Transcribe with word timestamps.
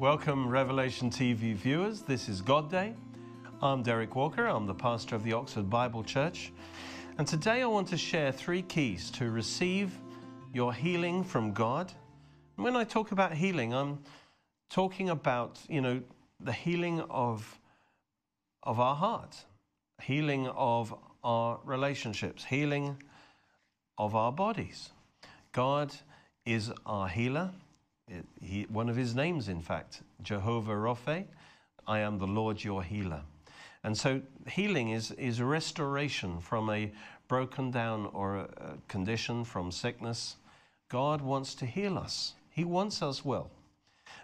Welcome 0.00 0.48
Revelation 0.48 1.10
TV 1.10 1.54
viewers. 1.54 2.00
This 2.00 2.30
is 2.30 2.40
God 2.40 2.70
Day. 2.70 2.94
I'm 3.60 3.82
Derek 3.82 4.16
Walker, 4.16 4.46
I'm 4.46 4.66
the 4.66 4.72
pastor 4.72 5.14
of 5.14 5.22
the 5.24 5.34
Oxford 5.34 5.68
Bible 5.68 6.02
Church. 6.02 6.54
And 7.18 7.26
today 7.26 7.60
I 7.60 7.66
want 7.66 7.88
to 7.88 7.98
share 7.98 8.32
three 8.32 8.62
keys 8.62 9.10
to 9.10 9.30
receive 9.30 9.92
your 10.54 10.72
healing 10.72 11.22
from 11.22 11.52
God. 11.52 11.92
And 12.56 12.64
when 12.64 12.76
I 12.76 12.84
talk 12.84 13.12
about 13.12 13.34
healing, 13.34 13.74
I'm 13.74 13.98
talking 14.70 15.10
about, 15.10 15.60
you 15.68 15.82
know, 15.82 16.00
the 16.42 16.52
healing 16.54 17.02
of, 17.10 17.60
of 18.62 18.80
our 18.80 18.96
heart, 18.96 19.36
healing 20.00 20.48
of 20.48 20.94
our 21.22 21.60
relationships, 21.62 22.42
healing 22.42 23.02
of 23.98 24.16
our 24.16 24.32
bodies. 24.32 24.92
God 25.52 25.94
is 26.46 26.72
our 26.86 27.06
healer. 27.06 27.50
He, 28.40 28.66
one 28.68 28.88
of 28.88 28.96
his 28.96 29.14
names, 29.14 29.48
in 29.48 29.62
fact, 29.62 30.02
Jehovah 30.22 30.72
Rapha, 30.72 31.24
I 31.86 32.00
am 32.00 32.18
the 32.18 32.26
Lord 32.26 32.62
your 32.62 32.82
healer. 32.82 33.22
And 33.82 33.96
so 33.96 34.20
healing 34.46 34.90
is, 34.90 35.10
is 35.12 35.40
restoration 35.40 36.40
from 36.40 36.68
a 36.70 36.92
broken 37.28 37.70
down 37.70 38.10
or 38.12 38.38
a 38.38 38.76
condition 38.88 39.44
from 39.44 39.70
sickness. 39.70 40.36
God 40.88 41.22
wants 41.22 41.54
to 41.56 41.66
heal 41.66 41.96
us. 41.96 42.34
He 42.50 42.64
wants 42.64 43.02
us 43.02 43.24
well. 43.24 43.50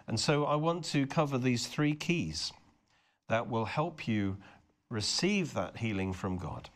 And 0.07 0.19
so 0.19 0.45
I 0.45 0.55
want 0.55 0.83
to 0.85 1.07
cover 1.07 1.37
these 1.37 1.67
three 1.67 1.95
keys 1.95 2.51
that 3.29 3.49
will 3.49 3.65
help 3.65 4.07
you 4.07 4.37
receive 4.89 5.53
that 5.53 5.77
healing 5.77 6.13
from 6.13 6.37
God. 6.37 6.69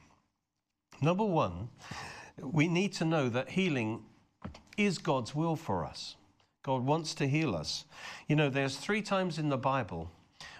Number 1.02 1.26
one, 1.26 1.70
we 2.42 2.68
need 2.68 2.94
to 2.94 3.06
know 3.06 3.30
that 3.30 3.50
healing 3.50 4.04
is 4.78 4.98
God's 4.98 5.36
will 5.36 5.56
for 5.56 5.86
us. 5.86 6.16
God 6.64 6.86
wants 6.86 7.16
to 7.16 7.28
heal 7.28 7.56
us. 7.56 7.86
You 8.28 8.36
know, 8.36 8.50
there's 8.50 8.78
three 8.78 9.02
times 9.02 9.40
in 9.40 9.50
the 9.50 9.58
Bible 9.58 10.12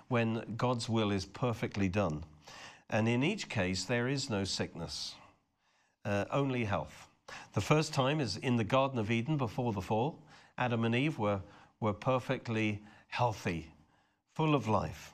when 0.08 0.56
God's 0.58 0.90
will 0.90 1.12
is 1.12 1.26
perfectly 1.26 1.88
done. 1.88 2.24
And 2.90 3.08
in 3.08 3.24
each 3.24 3.48
case, 3.50 3.86
there 3.86 4.08
is 4.08 4.30
no 4.30 4.44
sickness, 4.44 5.16
uh, 6.04 6.26
only 6.32 6.66
health. 6.66 7.08
The 7.54 7.62
first 7.62 7.94
time 7.94 8.20
is 8.20 8.38
in 8.38 8.58
the 8.58 8.64
Garden 8.64 9.00
of 9.00 9.12
Eden 9.12 9.38
before 9.38 9.72
the 9.74 9.82
fall. 9.82 10.20
Adam 10.58 10.84
and 10.84 10.96
Eve 10.96 11.18
were, 11.18 11.40
were 11.80 11.94
perfectly 11.94 12.82
healthy, 13.08 13.72
full 14.34 14.56
of 14.56 14.68
life. 14.68 15.14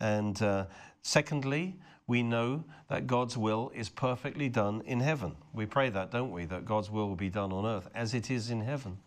And 0.00 0.40
uh, 0.40 0.66
secondly, 1.02 1.76
we 2.06 2.22
know 2.22 2.64
that 2.88 3.06
God's 3.06 3.36
will 3.36 3.72
is 3.74 3.88
perfectly 3.88 4.48
done 4.48 4.82
in 4.86 5.00
heaven. 5.00 5.36
We 5.52 5.66
pray 5.66 5.88
that, 5.90 6.10
don't 6.10 6.30
we? 6.30 6.44
That 6.44 6.64
God's 6.64 6.90
will 6.90 7.08
will 7.08 7.16
be 7.16 7.30
done 7.30 7.52
on 7.52 7.66
earth 7.66 7.88
as 7.94 8.14
it 8.14 8.30
is 8.30 8.50
in 8.50 8.60
heaven. 8.60 8.98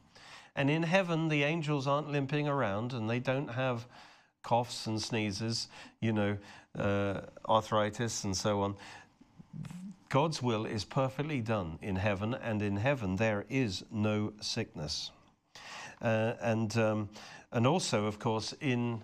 And 0.57 0.71
in 0.71 0.83
heaven, 0.83 1.29
the 1.29 1.43
angels 1.43 1.85
aren't 1.85 2.09
limping 2.11 2.47
around 2.47 2.91
and 2.91 3.07
they 3.07 3.19
don't 3.19 3.49
have 3.49 3.85
coughs 4.41 4.87
and 4.87 4.99
sneezes, 5.01 5.67
you 6.01 6.11
know, 6.11 6.37
uh, 6.77 7.21
arthritis 7.47 8.23
and 8.23 8.35
so 8.35 8.61
on. 8.61 8.75
God's 10.09 10.41
will 10.41 10.65
is 10.65 10.83
perfectly 10.83 11.41
done 11.41 11.77
in 11.81 11.97
heaven, 11.97 12.33
and 12.33 12.61
in 12.61 12.77
heaven 12.77 13.17
there 13.17 13.45
is 13.49 13.83
no 13.91 14.33
sickness. 14.39 15.11
Uh, 16.01 16.33
and, 16.41 16.75
um, 16.77 17.09
and 17.51 17.67
also, 17.67 18.05
of 18.05 18.17
course, 18.17 18.53
in, 18.61 19.03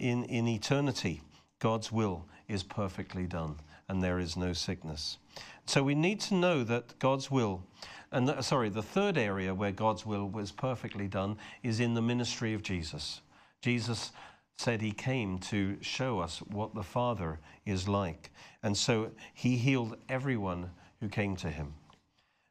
in, 0.00 0.24
in 0.24 0.48
eternity, 0.48 1.20
God's 1.58 1.92
will 1.92 2.24
is 2.48 2.62
perfectly 2.62 3.26
done, 3.26 3.56
and 3.88 4.02
there 4.02 4.18
is 4.18 4.36
no 4.36 4.52
sickness. 4.54 5.18
So 5.66 5.82
we 5.82 5.94
need 5.94 6.20
to 6.22 6.34
know 6.34 6.64
that 6.64 6.98
God's 6.98 7.30
will 7.30 7.62
and 8.10 8.28
the, 8.28 8.40
sorry, 8.42 8.68
the 8.68 8.82
third 8.82 9.18
area 9.18 9.54
where 9.54 9.72
God's 9.72 10.06
will 10.06 10.28
was 10.28 10.50
perfectly 10.50 11.08
done 11.08 11.36
is 11.62 11.80
in 11.80 11.94
the 11.94 12.02
ministry 12.02 12.54
of 12.54 12.62
Jesus. 12.62 13.20
Jesus 13.60 14.12
said 14.56 14.80
he 14.80 14.92
came 14.92 15.38
to 15.38 15.76
show 15.80 16.18
us 16.18 16.38
what 16.38 16.74
the 16.74 16.82
Father 16.82 17.38
is 17.66 17.86
like. 17.86 18.30
And 18.62 18.76
so 18.76 19.10
he 19.34 19.56
healed 19.56 19.96
everyone 20.08 20.70
who 21.00 21.08
came 21.08 21.36
to 21.36 21.50
him. 21.50 21.74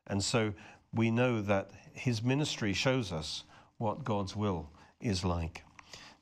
And 0.08 0.24
so 0.24 0.54
we 0.94 1.12
know 1.12 1.42
that 1.42 1.72
his 1.94 2.24
ministry 2.24 2.74
shows 2.74 3.12
us 3.12 3.44
what 3.78 4.04
God's 4.04 4.36
will 4.36 4.70
is 5.02 5.26
like. 5.26 5.64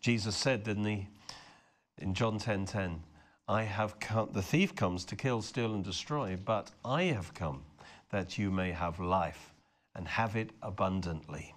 Jesus 0.01 0.35
said, 0.35 0.63
didn't 0.63 0.85
he, 0.85 1.07
in 1.99 2.13
John 2.13 2.39
10:10, 2.39 2.39
10, 2.39 2.65
10, 2.65 3.03
I 3.47 3.63
have 3.63 3.99
come, 3.99 4.29
the 4.31 4.41
thief 4.41 4.75
comes 4.75 5.05
to 5.05 5.15
kill, 5.15 5.41
steal, 5.41 5.75
and 5.75 5.83
destroy, 5.83 6.35
but 6.35 6.71
I 6.83 7.03
have 7.03 7.33
come 7.33 7.63
that 8.11 8.37
you 8.37 8.51
may 8.51 8.71
have 8.71 8.99
life 8.99 9.53
and 9.95 10.07
have 10.07 10.35
it 10.35 10.51
abundantly. 10.61 11.53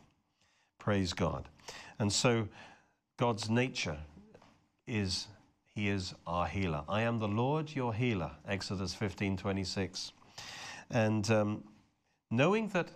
Praise 0.79 1.13
God. 1.13 1.49
And 1.99 2.13
so 2.13 2.49
God's 3.19 3.51
nature 3.51 3.99
is 4.87 5.27
he 5.75 5.89
is 5.89 6.15
our 6.27 6.47
healer. 6.47 6.83
I 6.89 7.03
am 7.03 7.19
the 7.19 7.29
Lord 7.29 7.75
your 7.75 7.95
healer, 7.95 8.33
Exodus 8.49 8.95
15 8.95 9.37
26. 9.37 10.13
And 10.91 11.31
um, 11.31 11.65
knowing 12.31 12.69
that 12.69 12.89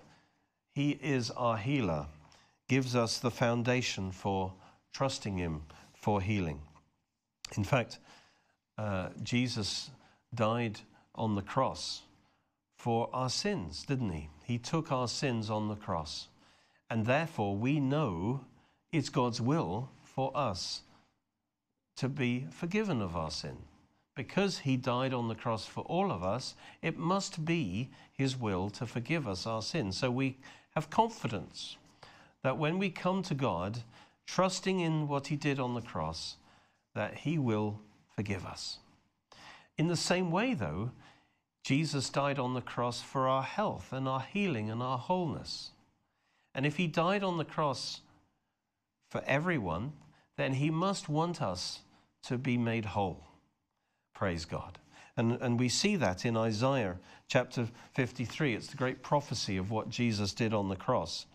he 0.74 0.92
is 1.02 1.30
our 1.30 1.56
healer 1.56 2.06
gives 2.68 2.96
us 2.96 3.18
the 3.18 3.30
foundation 3.30 4.10
for 4.10 4.52
trusting 4.92 5.36
him 5.36 5.62
for 5.94 6.20
healing. 6.20 6.60
In 7.56 7.64
fact, 7.64 7.98
uh, 8.78 9.10
Jesus 9.22 9.90
died 10.34 10.80
on 11.14 11.34
the 11.34 11.42
cross 11.42 12.02
for 12.82 13.08
our 13.12 13.30
sins, 13.30 13.84
didn't 13.84 14.10
he? 14.10 14.28
He 14.42 14.58
took 14.58 14.90
our 14.90 15.06
sins 15.06 15.48
on 15.48 15.68
the 15.68 15.76
cross. 15.76 16.26
And 16.90 17.06
therefore, 17.06 17.56
we 17.56 17.78
know 17.78 18.40
it's 18.90 19.08
God's 19.08 19.40
will 19.40 19.88
for 20.02 20.36
us 20.36 20.82
to 21.94 22.08
be 22.08 22.48
forgiven 22.50 23.00
of 23.00 23.16
our 23.16 23.30
sin. 23.30 23.56
Because 24.16 24.58
he 24.58 24.76
died 24.76 25.14
on 25.14 25.28
the 25.28 25.36
cross 25.36 25.64
for 25.64 25.84
all 25.84 26.10
of 26.10 26.24
us, 26.24 26.56
it 26.82 26.98
must 26.98 27.44
be 27.44 27.88
his 28.12 28.36
will 28.36 28.68
to 28.70 28.84
forgive 28.84 29.28
us 29.28 29.46
our 29.46 29.62
sins. 29.62 29.96
So 29.96 30.10
we 30.10 30.38
have 30.74 30.90
confidence 30.90 31.76
that 32.42 32.58
when 32.58 32.80
we 32.80 32.90
come 32.90 33.22
to 33.22 33.34
God, 33.34 33.78
trusting 34.26 34.80
in 34.80 35.06
what 35.06 35.28
he 35.28 35.36
did 35.36 35.60
on 35.60 35.74
the 35.74 35.82
cross, 35.82 36.34
that 36.96 37.18
he 37.18 37.38
will 37.38 37.78
forgive 38.16 38.44
us. 38.44 38.78
In 39.78 39.86
the 39.86 39.96
same 39.96 40.32
way, 40.32 40.54
though, 40.54 40.90
Jesus 41.62 42.10
died 42.10 42.38
on 42.38 42.54
the 42.54 42.60
cross 42.60 43.00
for 43.00 43.28
our 43.28 43.42
health 43.42 43.92
and 43.92 44.08
our 44.08 44.20
healing 44.20 44.70
and 44.70 44.82
our 44.82 44.98
wholeness. 44.98 45.70
And 46.54 46.66
if 46.66 46.76
he 46.76 46.86
died 46.86 47.22
on 47.22 47.38
the 47.38 47.44
cross 47.44 48.00
for 49.10 49.22
everyone, 49.26 49.92
then 50.36 50.54
he 50.54 50.70
must 50.70 51.08
want 51.08 51.40
us 51.40 51.80
to 52.24 52.36
be 52.38 52.58
made 52.58 52.84
whole. 52.84 53.24
Praise 54.14 54.44
God. 54.44 54.78
And, 55.16 55.38
and 55.40 55.60
we 55.60 55.68
see 55.68 55.96
that 55.96 56.24
in 56.24 56.36
Isaiah 56.36 56.96
chapter 57.28 57.68
53. 57.94 58.54
It's 58.54 58.68
the 58.68 58.76
great 58.76 59.02
prophecy 59.02 59.56
of 59.56 59.70
what 59.70 59.90
Jesus 59.90 60.32
did 60.32 60.54
on 60.54 60.68
the 60.68 60.76
cross. 60.76 61.26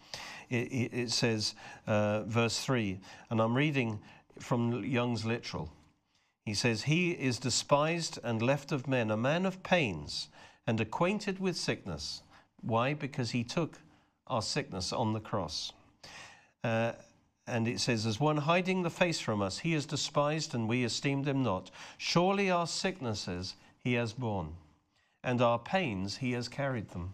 It, 0.49 0.94
it, 0.94 1.11
says, 1.11 1.55
uh, 1.85 2.23
verse 2.23 2.59
3, 2.63 2.99
and 3.29 3.41
I'm 3.41 3.53
reading 3.53 3.99
from 4.39 4.83
Young's 4.83 5.25
literal. 5.25 5.69
He 6.47 6.53
says, 6.53 6.83
He 6.83 7.11
is 7.11 7.39
despised 7.39 8.19
and 8.23 8.41
left 8.41 8.71
of 8.71 8.88
men, 8.88 9.11
a 9.11 9.17
man 9.17 9.45
of 9.45 9.61
pains 9.63 10.29
and 10.65 10.79
acquainted 10.79 11.41
with 11.41 11.57
sickness. 11.57 12.21
Why? 12.61 12.94
Because 12.94 13.31
he 13.31 13.44
took 13.44 13.79
our 14.27 14.41
sickness 14.41 14.94
on 14.94 15.11
the 15.11 15.19
cross. 15.19 15.73
Uh, 16.63 16.94
and 17.47 17.67
it 17.67 17.81
says, 17.81 18.05
As 18.05 18.21
one 18.21 18.38
hiding 18.38 18.83
the 18.83 18.89
face 18.89 19.19
from 19.19 19.41
us, 19.41 19.59
he 19.59 19.73
is 19.73 19.85
despised 19.85 20.55
and 20.55 20.69
we 20.69 20.85
esteemed 20.85 21.27
him 21.27 21.44
not. 21.44 21.69
Surely 21.97 22.50
our 22.50 22.65
sicknesses 22.65 23.55
he 23.83 23.95
has 23.95 24.13
borne, 24.13 24.53
and 25.25 25.41
our 25.41 25.59
pains 25.59 26.15
he 26.15 26.31
has 26.31 26.47
carried 26.47 26.91
them. 26.91 27.13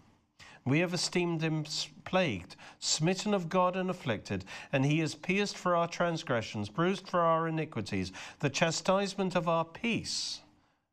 We 0.64 0.78
have 0.80 0.94
esteemed 0.94 1.42
him 1.42 1.64
plagued, 2.04 2.56
smitten 2.78 3.34
of 3.34 3.48
God 3.48 3.76
and 3.76 3.90
afflicted, 3.90 4.44
and 4.72 4.84
he 4.84 5.00
is 5.00 5.14
pierced 5.14 5.58
for 5.58 5.76
our 5.76 5.88
transgressions, 5.88 6.70
bruised 6.70 7.08
for 7.08 7.20
our 7.20 7.46
iniquities. 7.46 8.12
The 8.38 8.50
chastisement 8.50 9.36
of 9.36 9.48
our 9.48 9.64
peace 9.64 10.40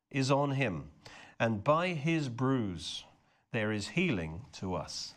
is 0.10 0.30
on 0.30 0.52
him, 0.52 0.90
and 1.40 1.64
by 1.64 1.90
his 1.90 2.28
bruise 2.28 3.06
there 3.54 3.72
is 3.72 3.90
healing 3.90 4.42
to 4.54 4.76
us. 4.76 5.16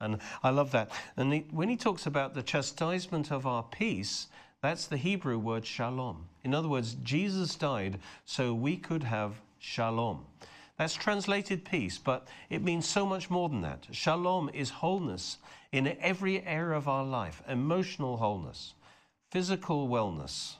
And 0.00 0.18
I 0.42 0.50
love 0.50 0.72
that. 0.72 0.90
And 1.16 1.32
he, 1.32 1.46
when 1.50 1.68
he 1.68 1.76
talks 1.76 2.06
about 2.06 2.34
the 2.34 2.42
chastisement 2.42 3.30
of 3.30 3.46
our 3.46 3.62
peace, 3.62 4.26
that's 4.60 4.86
the 4.86 4.96
Hebrew 4.96 5.38
word 5.38 5.64
shalom. 5.64 6.26
In 6.42 6.54
other 6.54 6.68
words, 6.68 6.96
Jesus 7.02 7.54
died 7.54 8.00
so 8.24 8.54
we 8.54 8.76
could 8.76 9.04
have 9.04 9.40
shalom. 9.58 10.26
That's 10.78 10.94
translated 10.94 11.64
peace, 11.64 11.98
but 11.98 12.26
it 12.50 12.62
means 12.62 12.86
so 12.86 13.06
much 13.06 13.30
more 13.30 13.48
than 13.48 13.60
that. 13.60 13.86
Shalom 13.92 14.50
is 14.52 14.70
wholeness 14.70 15.38
in 15.70 15.96
every 16.00 16.42
area 16.44 16.76
of 16.76 16.88
our 16.88 17.04
life 17.04 17.42
emotional 17.48 18.16
wholeness, 18.16 18.74
physical 19.30 19.88
wellness, 19.88 20.54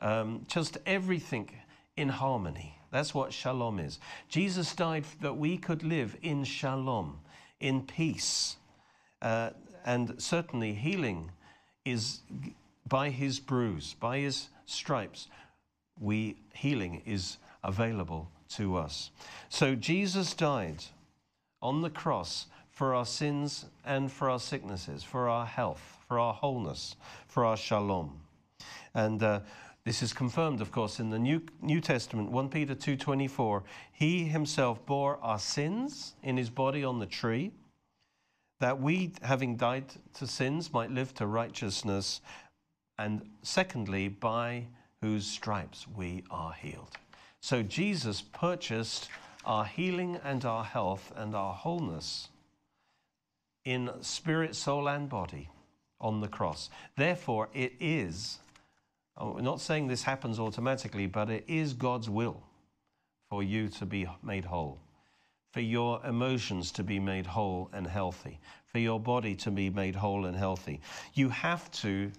um, 0.00 0.44
just 0.48 0.76
everything 0.84 1.50
in 1.96 2.10
harmony. 2.10 2.78
That's 2.90 3.14
what 3.14 3.32
shalom 3.32 3.78
is. 3.78 3.98
Jesus 4.28 4.74
died 4.74 5.04
that 5.20 5.36
we 5.36 5.56
could 5.56 5.82
live 5.82 6.16
in 6.22 6.44
shalom, 6.44 7.20
in 7.60 7.82
peace. 7.82 8.56
Uh, 9.20 9.50
and 9.84 10.14
certainly 10.20 10.74
healing 10.74 11.30
is 11.84 12.20
by 12.86 13.10
his 13.10 13.40
bruise, 13.40 13.94
by 13.98 14.18
his 14.18 14.48
stripes, 14.66 15.28
we 15.98 16.36
healing 16.54 17.02
is 17.04 17.38
available 17.64 18.30
to 18.50 18.76
us. 18.76 19.10
So 19.48 19.74
Jesus 19.74 20.34
died 20.34 20.84
on 21.60 21.82
the 21.82 21.90
cross 21.90 22.46
for 22.70 22.94
our 22.94 23.06
sins 23.06 23.66
and 23.84 24.10
for 24.10 24.30
our 24.30 24.38
sicknesses, 24.38 25.02
for 25.02 25.28
our 25.28 25.46
health, 25.46 25.98
for 26.06 26.18
our 26.18 26.32
wholeness, 26.32 26.96
for 27.26 27.44
our 27.44 27.56
shalom. 27.56 28.20
And 28.94 29.22
uh, 29.22 29.40
this 29.84 30.02
is 30.02 30.12
confirmed, 30.12 30.60
of 30.60 30.70
course, 30.70 31.00
in 31.00 31.10
the 31.10 31.18
New, 31.18 31.42
New 31.62 31.80
Testament, 31.80 32.30
1 32.30 32.48
Peter 32.50 32.74
2.24. 32.74 33.62
He 33.92 34.24
himself 34.24 34.84
bore 34.86 35.18
our 35.22 35.38
sins 35.38 36.14
in 36.22 36.36
his 36.36 36.50
body 36.50 36.84
on 36.84 36.98
the 36.98 37.06
tree, 37.06 37.52
that 38.60 38.80
we, 38.80 39.12
having 39.22 39.56
died 39.56 39.84
to 40.14 40.26
sins, 40.26 40.72
might 40.72 40.90
live 40.90 41.14
to 41.14 41.26
righteousness, 41.26 42.20
and 42.98 43.22
secondly, 43.42 44.08
by 44.08 44.66
whose 45.00 45.26
stripes 45.26 45.86
we 45.88 46.22
are 46.30 46.52
healed. 46.52 46.98
So 47.40 47.62
Jesus 47.62 48.20
purchased 48.20 49.08
our 49.44 49.64
healing 49.64 50.20
and 50.24 50.44
our 50.44 50.64
health 50.64 51.12
and 51.16 51.34
our 51.34 51.54
wholeness 51.54 52.28
in 53.64 53.90
spirit, 54.00 54.54
soul, 54.54 54.88
and 54.88 55.08
body 55.08 55.48
on 56.00 56.20
the 56.20 56.28
cross. 56.28 56.70
Therefore, 56.96 57.48
it 57.52 57.72
is, 57.80 58.38
oh, 59.16 59.32
we're 59.32 59.40
not 59.40 59.60
saying 59.60 59.88
this 59.88 60.02
happens 60.02 60.38
automatically, 60.38 61.06
but 61.06 61.30
it 61.30 61.44
is 61.46 61.74
God's 61.74 62.08
will 62.08 62.42
for 63.28 63.42
you 63.42 63.68
to 63.68 63.86
be 63.86 64.06
made 64.22 64.44
whole, 64.44 64.78
for 65.52 65.60
your 65.60 66.04
emotions 66.06 66.72
to 66.72 66.82
be 66.82 66.98
made 66.98 67.26
whole 67.26 67.68
and 67.72 67.86
healthy, 67.86 68.38
for 68.66 68.78
your 68.78 68.98
body 69.00 69.34
to 69.36 69.50
be 69.50 69.70
made 69.70 69.94
whole 69.94 70.24
and 70.24 70.36
healthy. 70.36 70.80
You 71.14 71.28
have 71.28 71.70
to 71.72 72.10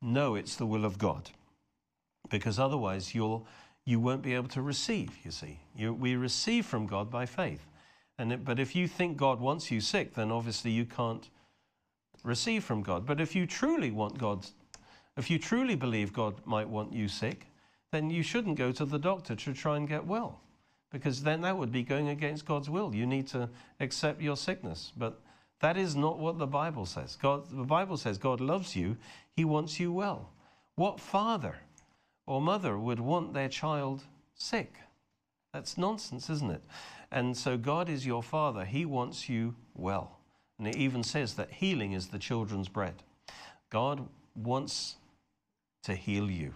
know 0.00 0.36
it's 0.36 0.56
the 0.56 0.66
will 0.66 0.84
of 0.84 0.96
God 0.96 1.30
because 2.30 2.58
otherwise 2.58 3.14
you'll 3.14 3.46
you 3.88 3.98
won't 3.98 4.20
be 4.20 4.34
able 4.34 4.48
to 4.48 4.60
receive 4.60 5.08
you 5.24 5.30
see. 5.30 5.58
You, 5.74 5.94
we 5.94 6.14
receive 6.14 6.66
from 6.66 6.86
god 6.86 7.10
by 7.10 7.24
faith. 7.24 7.66
And 8.18 8.32
it, 8.32 8.44
but 8.44 8.60
if 8.60 8.76
you 8.76 8.86
think 8.86 9.16
god 9.16 9.40
wants 9.40 9.70
you 9.70 9.80
sick 9.80 10.12
then 10.12 10.30
obviously 10.30 10.70
you 10.70 10.84
can't 10.84 11.30
receive 12.22 12.64
from 12.64 12.82
god. 12.82 13.06
But 13.06 13.18
if 13.18 13.34
you 13.34 13.46
truly 13.46 13.90
want 13.90 14.18
god 14.18 14.46
if 15.16 15.30
you 15.30 15.38
truly 15.38 15.74
believe 15.74 16.12
god 16.12 16.34
might 16.44 16.68
want 16.68 16.92
you 16.92 17.08
sick 17.08 17.46
then 17.90 18.10
you 18.10 18.22
shouldn't 18.22 18.58
go 18.58 18.72
to 18.72 18.84
the 18.84 18.98
doctor 18.98 19.34
to 19.34 19.54
try 19.54 19.78
and 19.78 19.88
get 19.88 20.06
well 20.06 20.42
because 20.92 21.22
then 21.22 21.40
that 21.40 21.56
would 21.56 21.72
be 21.72 21.82
going 21.82 22.10
against 22.10 22.44
god's 22.44 22.68
will. 22.68 22.94
You 22.94 23.06
need 23.06 23.26
to 23.28 23.48
accept 23.80 24.20
your 24.20 24.36
sickness. 24.36 24.92
But 24.98 25.18
that 25.60 25.78
is 25.78 25.96
not 25.96 26.18
what 26.18 26.38
the 26.38 26.46
bible 26.46 26.84
says. 26.84 27.16
God 27.16 27.48
the 27.50 27.64
bible 27.64 27.96
says 27.96 28.18
god 28.18 28.42
loves 28.42 28.76
you. 28.76 28.98
He 29.32 29.46
wants 29.46 29.80
you 29.80 29.90
well. 29.92 30.28
What 30.74 31.00
father 31.00 31.56
or 32.28 32.42
mother 32.42 32.78
would 32.78 33.00
want 33.00 33.32
their 33.32 33.48
child 33.48 34.02
sick. 34.34 34.74
That's 35.54 35.78
nonsense, 35.78 36.28
isn't 36.28 36.50
it? 36.50 36.62
And 37.10 37.34
so 37.34 37.56
God 37.56 37.88
is 37.88 38.04
your 38.04 38.22
father. 38.22 38.66
He 38.66 38.84
wants 38.84 39.30
you 39.30 39.54
well. 39.74 40.18
And 40.58 40.68
it 40.68 40.76
even 40.76 41.02
says 41.02 41.34
that 41.34 41.50
healing 41.50 41.92
is 41.92 42.08
the 42.08 42.18
children's 42.18 42.68
bread. 42.68 43.02
God 43.70 44.06
wants 44.36 44.96
to 45.84 45.94
heal 45.94 46.30
you. 46.30 46.52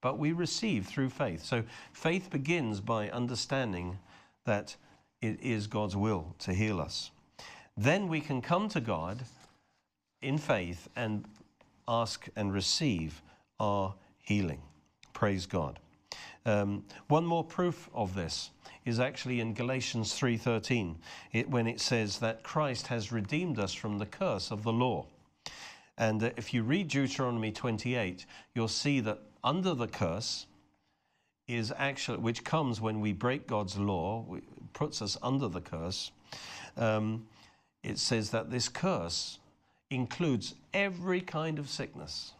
But 0.00 0.18
we 0.18 0.32
receive 0.32 0.86
through 0.86 1.10
faith. 1.10 1.44
So 1.44 1.62
faith 1.92 2.30
begins 2.30 2.80
by 2.80 3.10
understanding 3.10 3.98
that 4.46 4.76
it 5.20 5.38
is 5.42 5.66
God's 5.66 5.94
will 5.96 6.34
to 6.38 6.54
heal 6.54 6.80
us. 6.80 7.10
Then 7.76 8.08
we 8.08 8.22
can 8.22 8.40
come 8.40 8.70
to 8.70 8.80
God 8.80 9.24
in 10.22 10.38
faith 10.38 10.88
and 10.96 11.26
ask 11.86 12.28
and 12.34 12.54
receive 12.54 13.20
our 13.60 13.94
healing. 14.24 14.60
Praise 15.12 15.46
God. 15.46 15.78
Um, 16.46 16.84
one 17.08 17.24
more 17.24 17.44
proof 17.44 17.88
of 17.94 18.14
this 18.14 18.50
is 18.84 19.00
actually 19.00 19.40
in 19.40 19.54
Galatians 19.54 20.12
3:13, 20.12 20.96
it, 21.32 21.48
when 21.48 21.66
it 21.66 21.80
says 21.80 22.18
that 22.18 22.42
Christ 22.42 22.88
has 22.88 23.12
redeemed 23.12 23.58
us 23.58 23.72
from 23.72 23.98
the 23.98 24.06
curse 24.06 24.50
of 24.50 24.62
the 24.62 24.72
law. 24.72 25.06
And 25.96 26.22
uh, 26.22 26.30
if 26.36 26.52
you 26.52 26.62
read 26.62 26.88
Deuteronomy 26.88 27.52
28, 27.52 28.26
you'll 28.54 28.68
see 28.68 29.00
that 29.00 29.20
under 29.42 29.74
the 29.74 29.88
curse 29.88 30.46
is 31.46 31.72
actually, 31.76 32.18
which 32.18 32.44
comes 32.44 32.80
when 32.80 33.00
we 33.00 33.12
break 33.12 33.46
God's 33.46 33.78
law, 33.78 34.26
puts 34.72 35.02
us 35.02 35.16
under 35.22 35.48
the 35.48 35.60
curse. 35.60 36.10
Um, 36.76 37.26
it 37.82 37.98
says 37.98 38.30
that 38.30 38.50
this 38.50 38.68
curse 38.68 39.38
includes 39.90 40.54
every 40.72 41.20
kind 41.20 41.58
of 41.58 41.68
sickness. 41.68 42.32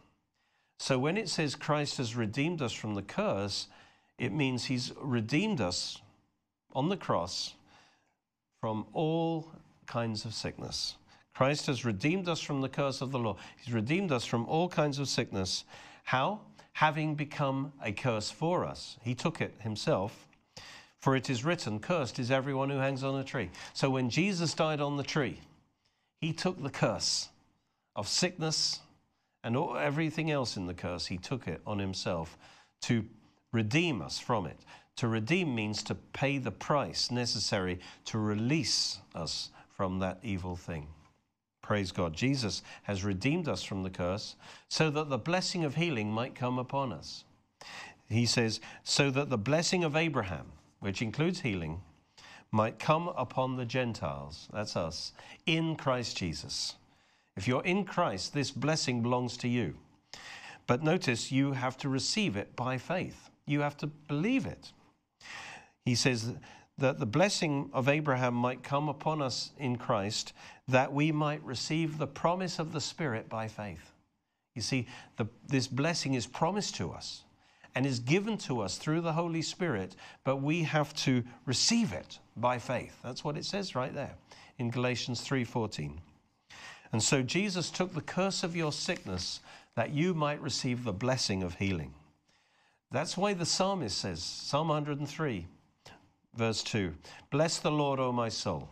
So 0.78 0.98
when 0.98 1.16
it 1.16 1.28
says 1.28 1.54
Christ 1.54 1.98
has 1.98 2.16
redeemed 2.16 2.60
us 2.60 2.72
from 2.72 2.94
the 2.94 3.02
curse, 3.02 3.68
it 4.18 4.32
means 4.32 4.64
he's 4.64 4.92
redeemed 5.00 5.60
us 5.60 6.00
on 6.72 6.88
the 6.88 6.96
cross 6.96 7.54
from 8.60 8.86
all 8.92 9.50
kinds 9.86 10.24
of 10.24 10.34
sickness. 10.34 10.96
Christ 11.34 11.66
has 11.66 11.84
redeemed 11.84 12.28
us 12.28 12.40
from 12.40 12.60
the 12.60 12.68
curse 12.68 13.00
of 13.00 13.10
the 13.10 13.18
law. 13.18 13.36
He's 13.56 13.74
redeemed 13.74 14.12
us 14.12 14.24
from 14.24 14.46
all 14.46 14.68
kinds 14.68 14.98
of 14.98 15.08
sickness. 15.08 15.64
How? 16.04 16.40
Having 16.72 17.16
become 17.16 17.72
a 17.82 17.92
curse 17.92 18.30
for 18.30 18.64
us. 18.64 18.96
He 19.02 19.14
took 19.14 19.40
it 19.40 19.54
himself. 19.58 20.28
For 20.98 21.16
it 21.16 21.28
is 21.28 21.44
written, 21.44 21.80
Cursed 21.80 22.18
is 22.18 22.30
everyone 22.30 22.70
who 22.70 22.78
hangs 22.78 23.04
on 23.04 23.20
a 23.20 23.24
tree. 23.24 23.50
So 23.74 23.90
when 23.90 24.08
Jesus 24.08 24.54
died 24.54 24.80
on 24.80 24.96
the 24.96 25.02
tree, 25.02 25.38
he 26.20 26.32
took 26.32 26.62
the 26.62 26.70
curse 26.70 27.28
of 27.94 28.08
sickness 28.08 28.80
and 29.44 29.56
all, 29.56 29.76
everything 29.76 30.30
else 30.30 30.56
in 30.56 30.66
the 30.66 30.74
curse, 30.74 31.06
he 31.06 31.18
took 31.18 31.46
it 31.46 31.60
on 31.66 31.78
himself 31.78 32.36
to 32.82 33.04
redeem 33.52 34.02
us 34.02 34.18
from 34.18 34.46
it. 34.46 34.58
To 34.96 35.08
redeem 35.08 35.54
means 35.54 35.82
to 35.84 35.94
pay 35.94 36.38
the 36.38 36.50
price 36.50 37.10
necessary 37.10 37.78
to 38.06 38.18
release 38.18 38.98
us 39.14 39.50
from 39.68 39.98
that 40.00 40.18
evil 40.22 40.56
thing. 40.56 40.88
Praise 41.62 41.92
God. 41.92 42.14
Jesus 42.14 42.62
has 42.84 43.04
redeemed 43.04 43.48
us 43.48 43.62
from 43.62 43.82
the 43.82 43.90
curse 43.90 44.36
so 44.68 44.90
that 44.90 45.08
the 45.08 45.18
blessing 45.18 45.64
of 45.64 45.74
healing 45.74 46.10
might 46.10 46.34
come 46.34 46.58
upon 46.58 46.92
us. 46.92 47.24
He 48.08 48.26
says, 48.26 48.60
so 48.82 49.10
that 49.10 49.30
the 49.30 49.38
blessing 49.38 49.82
of 49.82 49.96
Abraham, 49.96 50.52
which 50.80 51.00
includes 51.00 51.40
healing, 51.40 51.80
might 52.52 52.78
come 52.78 53.08
upon 53.08 53.56
the 53.56 53.64
Gentiles, 53.64 54.48
that's 54.52 54.76
us, 54.76 55.12
in 55.46 55.74
Christ 55.74 56.16
Jesus. 56.16 56.76
If 57.36 57.48
you're 57.48 57.64
in 57.64 57.84
Christ, 57.84 58.32
this 58.32 58.50
blessing 58.50 59.02
belongs 59.02 59.36
to 59.38 59.48
you. 59.48 59.74
But 60.66 60.82
notice 60.82 61.32
you 61.32 61.52
have 61.52 61.76
to 61.78 61.88
receive 61.88 62.36
it 62.36 62.56
by 62.56 62.78
faith. 62.78 63.30
You 63.46 63.60
have 63.60 63.76
to 63.78 63.86
believe 63.86 64.46
it. 64.46 64.72
He 65.84 65.94
says 65.94 66.32
that 66.78 66.98
the 66.98 67.06
blessing 67.06 67.70
of 67.72 67.88
Abraham 67.88 68.34
might 68.34 68.62
come 68.62 68.88
upon 68.88 69.20
us 69.20 69.50
in 69.58 69.76
Christ, 69.76 70.32
that 70.68 70.92
we 70.92 71.12
might 71.12 71.42
receive 71.44 71.98
the 71.98 72.06
promise 72.06 72.58
of 72.58 72.72
the 72.72 72.80
Spirit 72.80 73.28
by 73.28 73.48
faith. 73.48 73.92
You 74.54 74.62
see, 74.62 74.86
the, 75.16 75.26
this 75.48 75.66
blessing 75.66 76.14
is 76.14 76.26
promised 76.26 76.76
to 76.76 76.92
us 76.92 77.24
and 77.74 77.84
is 77.84 77.98
given 77.98 78.38
to 78.38 78.60
us 78.60 78.78
through 78.78 79.00
the 79.00 79.12
Holy 79.12 79.42
Spirit, 79.42 79.96
but 80.22 80.36
we 80.36 80.62
have 80.62 80.94
to 80.94 81.24
receive 81.44 81.92
it 81.92 82.20
by 82.36 82.58
faith. 82.58 82.96
That's 83.02 83.24
what 83.24 83.36
it 83.36 83.44
says 83.44 83.74
right 83.74 83.92
there 83.92 84.14
in 84.58 84.70
Galatians 84.70 85.20
3:14. 85.20 86.00
And 86.94 87.02
so 87.02 87.22
Jesus 87.22 87.70
took 87.70 87.92
the 87.92 88.00
curse 88.00 88.44
of 88.44 88.54
your 88.54 88.70
sickness 88.70 89.40
that 89.74 89.90
you 89.90 90.14
might 90.14 90.40
receive 90.40 90.84
the 90.84 90.92
blessing 90.92 91.42
of 91.42 91.56
healing. 91.56 91.92
That's 92.92 93.16
why 93.16 93.34
the 93.34 93.44
psalmist 93.44 93.98
says, 93.98 94.22
Psalm 94.22 94.68
103, 94.68 95.44
verse 96.36 96.62
2 96.62 96.94
Bless 97.32 97.58
the 97.58 97.72
Lord, 97.72 97.98
O 97.98 98.12
my 98.12 98.28
soul, 98.28 98.68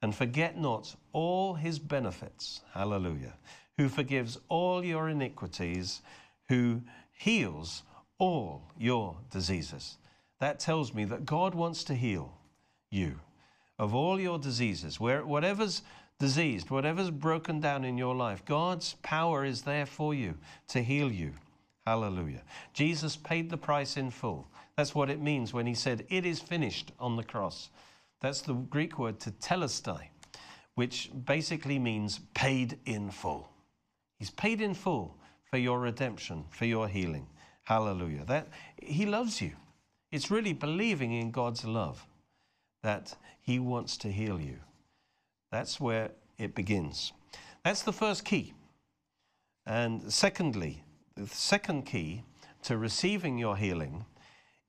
and 0.00 0.14
forget 0.14 0.58
not 0.58 0.96
all 1.12 1.52
his 1.52 1.78
benefits. 1.78 2.62
Hallelujah. 2.72 3.34
Who 3.76 3.90
forgives 3.90 4.38
all 4.48 4.82
your 4.82 5.10
iniquities, 5.10 6.00
who 6.48 6.80
heals 7.12 7.82
all 8.16 8.62
your 8.78 9.14
diseases. 9.30 9.98
That 10.40 10.58
tells 10.58 10.94
me 10.94 11.04
that 11.04 11.26
God 11.26 11.54
wants 11.54 11.84
to 11.84 11.94
heal 11.94 12.32
you 12.90 13.20
of 13.78 13.94
all 13.94 14.18
your 14.18 14.38
diseases, 14.38 14.98
where 14.98 15.22
whatever's 15.26 15.82
diseased, 16.18 16.70
whatever's 16.70 17.10
broken 17.10 17.60
down 17.60 17.84
in 17.84 17.96
your 17.96 18.14
life, 18.14 18.44
God's 18.44 18.94
power 19.02 19.44
is 19.44 19.62
there 19.62 19.86
for 19.86 20.14
you 20.14 20.34
to 20.68 20.82
heal 20.82 21.10
you. 21.10 21.32
Hallelujah. 21.86 22.42
Jesus 22.74 23.16
paid 23.16 23.48
the 23.48 23.56
price 23.56 23.96
in 23.96 24.10
full. 24.10 24.46
That's 24.76 24.94
what 24.94 25.10
it 25.10 25.20
means 25.20 25.54
when 25.54 25.66
he 25.66 25.74
said, 25.74 26.04
It 26.08 26.26
is 26.26 26.40
finished 26.40 26.92
on 27.00 27.16
the 27.16 27.24
cross. 27.24 27.70
That's 28.20 28.42
the 28.42 28.54
Greek 28.54 28.98
word 28.98 29.20
tetelestai, 29.20 30.08
which 30.74 31.10
basically 31.24 31.78
means 31.78 32.20
paid 32.34 32.78
in 32.84 33.10
full. 33.10 33.48
He's 34.18 34.30
paid 34.30 34.60
in 34.60 34.74
full 34.74 35.16
for 35.44 35.58
your 35.58 35.78
redemption, 35.78 36.44
for 36.50 36.64
your 36.64 36.88
healing. 36.88 37.26
Hallelujah. 37.62 38.24
That 38.24 38.48
he 38.82 39.06
loves 39.06 39.40
you. 39.40 39.52
It's 40.10 40.30
really 40.30 40.52
believing 40.52 41.12
in 41.12 41.30
God's 41.30 41.64
love 41.64 42.06
that 42.82 43.14
he 43.40 43.58
wants 43.58 43.96
to 43.98 44.10
heal 44.10 44.40
you. 44.40 44.58
That's 45.50 45.80
where 45.80 46.10
it 46.38 46.54
begins. 46.54 47.12
That's 47.64 47.82
the 47.82 47.92
first 47.92 48.24
key. 48.24 48.54
And 49.66 50.12
secondly, 50.12 50.84
the 51.16 51.26
second 51.26 51.82
key 51.82 52.24
to 52.62 52.76
receiving 52.76 53.38
your 53.38 53.56
healing 53.56 54.04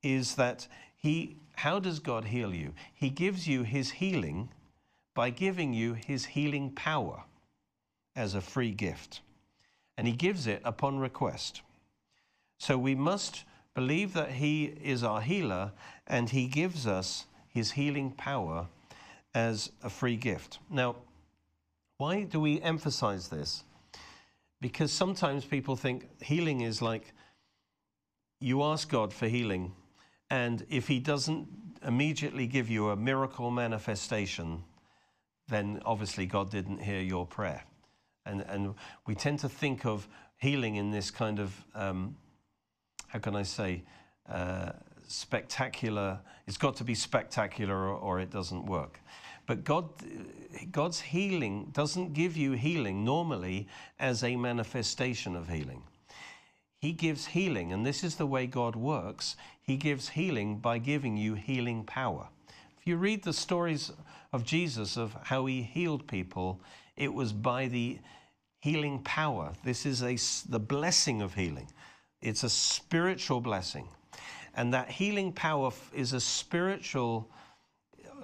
is 0.03 0.35
that 0.35 0.67
he 0.97 1.37
how 1.59 1.77
does 1.77 1.99
God 1.99 2.23
heal 2.23 2.53
you? 2.53 2.73
He 2.93 3.09
gives 3.09 3.45
you 3.45 3.63
his 3.63 3.91
healing 3.91 4.49
by 5.13 5.29
giving 5.29 5.73
you 5.73 5.93
his 5.93 6.23
healing 6.23 6.71
power 6.71 7.25
as 8.15 8.33
a 8.33 8.39
free 8.39 8.71
gift. 8.71 9.19
And 9.97 10.07
he 10.07 10.13
gives 10.13 10.47
it 10.47 10.61
upon 10.63 10.99
request. 10.99 11.61
So 12.59 12.77
we 12.77 12.95
must 12.95 13.43
believe 13.73 14.13
that 14.13 14.31
he 14.31 14.65
is 14.81 15.03
our 15.03 15.19
healer 15.19 15.73
and 16.07 16.29
he 16.29 16.47
gives 16.47 16.87
us 16.87 17.25
his 17.49 17.71
healing 17.71 18.11
power 18.11 18.67
as 19.39 19.71
a 19.83 19.89
free 19.89 20.17
gift. 20.17 20.59
Now, 20.69 20.95
why 21.97 22.23
do 22.23 22.39
we 22.41 22.61
emphasize 22.61 23.29
this? 23.29 23.63
Because 24.59 24.91
sometimes 24.91 25.45
people 25.45 25.75
think 25.75 26.07
healing 26.21 26.61
is 26.61 26.81
like 26.81 27.13
you 28.41 28.63
ask 28.63 28.89
God 28.89 29.13
for 29.13 29.27
healing, 29.27 29.73
and 30.29 30.65
if 30.69 30.87
He 30.87 30.99
doesn't 30.99 31.47
immediately 31.85 32.47
give 32.47 32.69
you 32.69 32.89
a 32.89 32.95
miracle 32.95 33.49
manifestation, 33.51 34.63
then 35.47 35.81
obviously 35.85 36.25
God 36.25 36.51
didn't 36.51 36.79
hear 36.79 37.01
your 37.01 37.25
prayer. 37.25 37.63
And, 38.25 38.41
and 38.41 38.75
we 39.07 39.15
tend 39.15 39.39
to 39.39 39.49
think 39.49 39.85
of 39.85 40.07
healing 40.37 40.75
in 40.75 40.91
this 40.91 41.11
kind 41.11 41.39
of, 41.39 41.53
um, 41.73 42.15
how 43.07 43.19
can 43.19 43.35
I 43.35 43.43
say, 43.43 43.83
uh, 44.29 44.71
spectacular, 45.11 46.19
it's 46.47 46.57
got 46.57 46.75
to 46.77 46.83
be 46.83 46.95
spectacular 46.95 47.75
or, 47.75 47.95
or 47.95 48.19
it 48.19 48.29
doesn't 48.29 48.65
work. 48.65 48.99
But 49.45 49.63
God, 49.63 49.89
God's 50.71 51.01
healing 51.01 51.71
doesn't 51.73 52.13
give 52.13 52.37
you 52.37 52.51
healing 52.51 53.03
normally 53.03 53.67
as 53.99 54.23
a 54.23 54.35
manifestation 54.35 55.35
of 55.35 55.49
healing. 55.49 55.83
He 56.77 56.93
gives 56.93 57.25
healing, 57.25 57.73
and 57.73 57.85
this 57.85 58.03
is 58.03 58.15
the 58.15 58.27
way 58.27 58.47
God 58.47 58.75
works. 58.75 59.35
He 59.61 59.75
gives 59.75 60.09
healing 60.09 60.59
by 60.59 60.77
giving 60.77 61.17
you 61.17 61.33
healing 61.33 61.83
power. 61.83 62.27
If 62.79 62.87
you 62.87 62.95
read 62.95 63.23
the 63.23 63.33
stories 63.33 63.91
of 64.31 64.45
Jesus, 64.45 64.97
of 64.97 65.15
how 65.23 65.45
he 65.47 65.61
healed 65.63 66.07
people, 66.07 66.61
it 66.95 67.13
was 67.13 67.33
by 67.33 67.67
the 67.67 67.99
healing 68.61 68.99
power. 68.99 69.51
This 69.63 69.85
is 69.85 70.03
a, 70.03 70.15
the 70.49 70.59
blessing 70.59 71.21
of 71.21 71.33
healing, 71.33 71.67
it's 72.21 72.43
a 72.43 72.49
spiritual 72.49 73.41
blessing. 73.41 73.87
And 74.55 74.73
that 74.73 74.89
healing 74.89 75.31
power 75.31 75.71
is 75.93 76.13
a 76.13 76.19
spiritual 76.19 77.29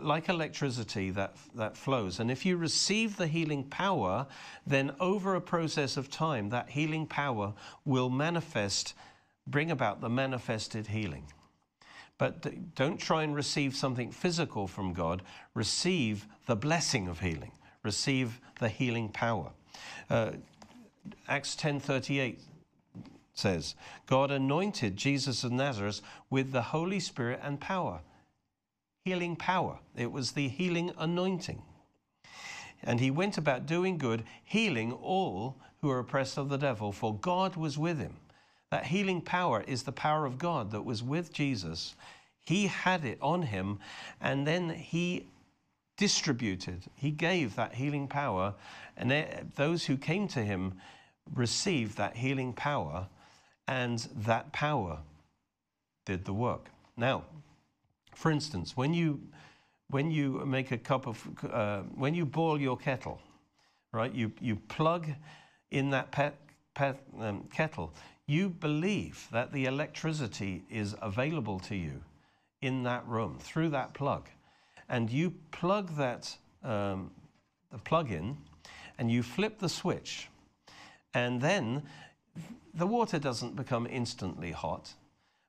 like 0.02 0.30
electricity 0.30 1.10
that, 1.12 1.36
that 1.56 1.78
flows. 1.78 2.20
And 2.20 2.30
if 2.30 2.46
you 2.46 2.58
receive 2.58 3.18
the 3.18 3.28
healing 3.28 3.64
power, 3.64 4.28
then 4.68 4.92
over 5.00 5.36
a 5.36 5.42
process 5.42 5.98
of 5.98 6.10
time, 6.10 6.50
that 6.50 6.70
healing 6.70 7.08
power 7.08 7.54
will 7.86 8.10
manifest, 8.10 8.94
bring 9.48 9.72
about 9.72 10.02
the 10.02 10.10
manifested 10.10 10.88
healing. 10.88 11.26
But 12.18 12.76
don't 12.76 13.00
try 13.00 13.24
and 13.24 13.36
receive 13.36 13.76
something 13.76 14.12
physical 14.12 14.68
from 14.68 14.94
God. 14.94 15.22
Receive 15.54 16.28
the 16.46 16.56
blessing 16.56 17.08
of 17.08 17.20
healing. 17.20 17.52
Receive 17.84 18.40
the 18.60 18.70
healing 18.70 19.10
power. 19.10 19.52
Uh, 20.10 20.32
Acts 21.28 21.56
10:38 21.56 22.40
says, 23.36 23.76
God 24.08 24.32
anointed 24.32 24.98
Jesus 24.98 25.44
of 25.44 25.52
Nazareth 25.52 26.02
with 26.30 26.52
the 26.52 26.62
Holy 26.64 27.00
Spirit 27.00 27.40
and 27.44 27.60
power 27.60 28.02
healing 29.06 29.36
power, 29.36 29.78
it 29.96 30.12
was 30.12 30.32
the 30.32 30.48
healing 30.48 30.92
anointing. 30.98 31.62
And 32.82 33.00
he 33.00 33.12
went 33.12 33.38
about 33.38 33.68
doing 33.68 34.00
good, 34.00 34.24
healing 34.44 34.92
all 34.92 35.56
who 35.80 35.90
were 35.90 36.00
oppressed 36.00 36.40
of 36.40 36.50
the 36.50 36.58
devil, 36.58 36.92
for 36.92 37.16
God 37.16 37.56
was 37.56 37.78
with 37.78 38.00
him. 38.00 38.16
That 38.72 38.88
healing 38.88 39.22
power 39.22 39.64
is 39.68 39.84
the 39.84 39.92
power 39.92 40.26
of 40.26 40.40
God 40.40 40.72
that 40.72 40.84
was 40.84 41.04
with 41.04 41.32
Jesus. 41.32 41.94
He 42.48 42.66
had 42.66 43.06
it 43.06 43.20
on 43.22 43.44
him, 43.44 43.78
and 44.20 44.46
then 44.46 44.72
he 44.72 45.28
distributed, 45.98 46.82
he 46.96 47.12
gave 47.12 47.56
that 47.56 47.76
healing 47.76 48.08
power, 48.08 48.56
and 48.98 49.12
those 49.56 49.86
who 49.86 49.98
came 49.98 50.28
to 50.30 50.44
him 50.44 50.74
received 51.36 51.96
that 51.98 52.18
healing 52.18 52.54
power, 52.54 53.08
and 53.68 54.08
that 54.16 54.52
power 54.52 55.00
did 56.06 56.26
the 56.26 56.34
work. 56.34 56.70
Now, 56.98 57.24
for 58.14 58.32
instance, 58.32 58.78
when 58.78 58.94
you 58.94 59.20
when 59.90 60.10
you 60.10 60.44
make 60.46 60.72
a 60.72 60.78
cup 60.78 61.08
of 61.08 61.28
uh, 61.52 61.82
when 61.96 62.16
you 62.16 62.26
boil 62.26 62.60
your 62.60 62.78
kettle, 62.78 63.20
right? 63.92 64.14
You 64.14 64.32
you 64.40 64.56
plug 64.56 65.08
in 65.72 65.90
that 65.92 66.12
pet, 66.12 66.36
pet, 66.74 67.02
um, 67.20 67.44
kettle. 67.54 67.94
You 68.28 68.50
believe 68.50 69.28
that 69.32 69.52
the 69.52 69.66
electricity 69.66 70.64
is 70.70 70.96
available 71.02 71.60
to 71.60 71.76
you 71.76 72.02
in 72.62 72.84
that 72.84 73.08
room 73.08 73.38
through 73.40 73.70
that 73.70 73.94
plug, 73.94 74.30
and 74.90 75.10
you 75.10 75.34
plug 75.52 75.96
that 75.98 76.36
um, 76.64 77.12
the 77.72 77.78
plug 77.78 78.12
in, 78.12 78.38
and 78.98 79.12
you 79.12 79.22
flip 79.22 79.60
the 79.60 79.70
switch, 79.70 80.30
and 81.14 81.42
then 81.42 81.84
the 82.76 82.88
water 82.88 83.20
doesn't 83.20 83.56
become 83.56 83.88
instantly 83.90 84.52
hot. 84.52 84.94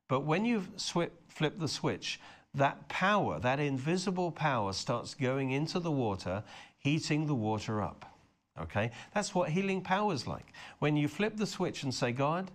But 0.09 0.21
when 0.21 0.45
you 0.45 0.64
flip 0.78 1.59
the 1.59 1.68
switch, 1.68 2.21
that 2.54 2.88
power, 2.88 3.38
that 3.40 3.61
invisible 3.61 4.30
power, 4.30 4.73
starts 4.73 5.14
going 5.14 5.50
into 5.50 5.80
the 5.80 5.90
water, 5.90 6.42
heating 6.78 7.26
the 7.26 7.35
water 7.35 7.83
up. 7.83 8.11
Okay? 8.59 8.90
That's 9.12 9.35
what 9.35 9.50
healing 9.50 9.83
power 9.83 10.14
is 10.14 10.26
like. 10.26 10.47
When 10.78 10.97
you 10.97 11.09
flip 11.09 11.37
the 11.37 11.47
switch 11.47 11.83
and 11.83 11.92
say, 11.92 12.12
God, 12.12 12.50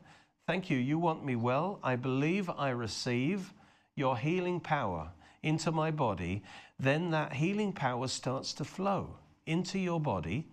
thank 0.48 0.70
you, 0.70 0.78
you 0.78 0.98
want 0.98 1.26
me 1.26 1.36
well. 1.36 1.80
I 1.84 1.96
believe 1.96 2.50
I 2.50 2.70
receive 2.70 3.54
your 3.96 4.18
healing 4.18 4.60
power 4.60 5.10
into 5.44 5.72
my 5.72 5.92
body, 5.92 6.42
then 6.80 7.12
that 7.12 7.34
healing 7.34 7.74
power 7.74 8.08
starts 8.08 8.54
to 8.54 8.64
flow 8.64 9.10
into 9.46 9.78
your 9.78 10.00
body. 10.00 10.48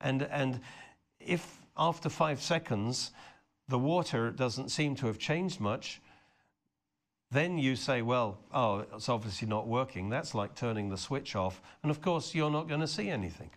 And, 0.00 0.22
and 0.22 0.60
if 1.20 1.58
after 1.76 2.08
five 2.08 2.40
seconds 2.40 3.10
the 3.70 3.78
water 3.78 4.30
doesn't 4.30 4.70
seem 4.70 4.96
to 4.96 5.06
have 5.06 5.18
changed 5.18 5.60
much, 5.60 6.00
then 7.30 7.56
you 7.56 7.76
say, 7.76 8.02
well, 8.02 8.38
oh, 8.52 8.84
it's 8.94 9.08
obviously 9.08 9.46
not 9.46 9.68
working. 9.68 10.10
That's 10.10 10.34
like 10.34 10.56
turning 10.56 10.90
the 10.90 10.96
switch 10.96 11.36
off. 11.36 11.62
And 11.82 11.90
of 11.90 12.02
course, 12.02 12.34
you're 12.34 12.50
not 12.50 12.68
going 12.68 12.80
to 12.80 12.88
see 12.88 13.08
anything. 13.08 13.50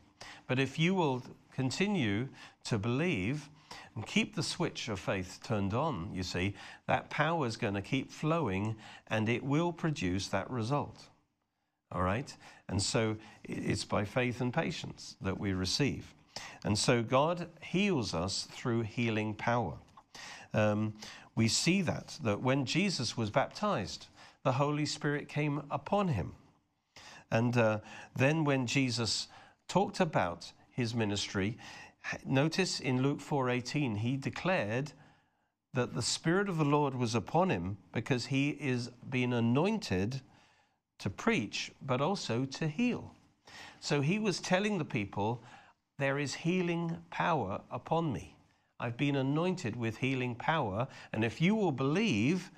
But 0.47 0.59
if 0.59 0.77
you 0.77 0.93
will 0.93 1.23
continue 1.55 2.27
to 2.65 2.77
believe 2.77 3.49
and 3.95 4.05
keep 4.05 4.35
the 4.35 4.43
switch 4.43 4.87
of 4.89 4.99
faith 4.99 5.39
turned 5.43 5.73
on, 5.73 6.11
you 6.13 6.21
see, 6.21 6.53
that 6.85 7.09
power 7.09 7.47
is 7.47 7.57
going 7.57 7.73
to 7.73 7.81
keep 7.81 8.11
flowing 8.11 8.75
and 9.07 9.27
it 9.27 9.43
will 9.43 9.73
produce 9.73 10.27
that 10.27 10.49
result. 10.51 11.09
All 11.91 12.03
right? 12.03 12.35
And 12.69 12.79
so 12.79 13.17
it's 13.43 13.85
by 13.85 14.05
faith 14.05 14.41
and 14.41 14.53
patience 14.53 15.15
that 15.21 15.39
we 15.39 15.53
receive. 15.53 16.13
And 16.63 16.77
so 16.77 17.01
God 17.01 17.47
heals 17.61 18.13
us 18.13 18.47
through 18.51 18.81
healing 18.81 19.33
power. 19.33 19.73
Um, 20.53 20.93
we 21.35 21.47
see 21.47 21.81
that, 21.81 22.17
that 22.23 22.41
when 22.41 22.65
Jesus 22.65 23.17
was 23.17 23.29
baptized, 23.29 24.07
the 24.43 24.53
Holy 24.53 24.85
Spirit 24.85 25.27
came 25.27 25.63
upon 25.71 26.09
him. 26.09 26.33
And 27.31 27.57
uh, 27.57 27.79
then 28.15 28.43
when 28.43 28.67
Jesus 28.67 29.27
talked 29.67 29.99
about 29.99 30.51
his 30.69 30.93
ministry, 30.93 31.57
notice 32.25 32.79
in 32.79 33.01
Luke 33.01 33.19
4:18 33.19 33.97
he 33.97 34.17
declared 34.17 34.91
that 35.73 35.95
the 35.95 36.01
spirit 36.01 36.49
of 36.49 36.57
the 36.57 36.65
Lord 36.65 36.93
was 36.93 37.15
upon 37.15 37.49
him 37.49 37.77
because 37.91 38.27
he 38.27 38.49
is 38.49 38.89
being 39.09 39.33
anointed 39.33 40.21
to 40.99 41.09
preach 41.09 41.71
but 41.81 42.01
also 42.01 42.45
to 42.45 42.67
heal. 42.67 43.15
So 43.79 44.01
he 44.01 44.19
was 44.19 44.39
telling 44.39 44.77
the 44.77 44.85
people 44.85 45.41
there 45.97 46.19
is 46.19 46.35
healing 46.35 46.97
power 47.09 47.61
upon 47.71 48.13
me. 48.13 48.35
I've 48.83 48.97
been 48.97 49.15
anointed 49.15 49.77
with 49.77 49.97
healing 49.97 50.35
power. 50.35 50.87
And 51.13 51.23
if 51.23 51.39
you 51.39 51.55
will 51.55 51.71
believe, 51.71 52.51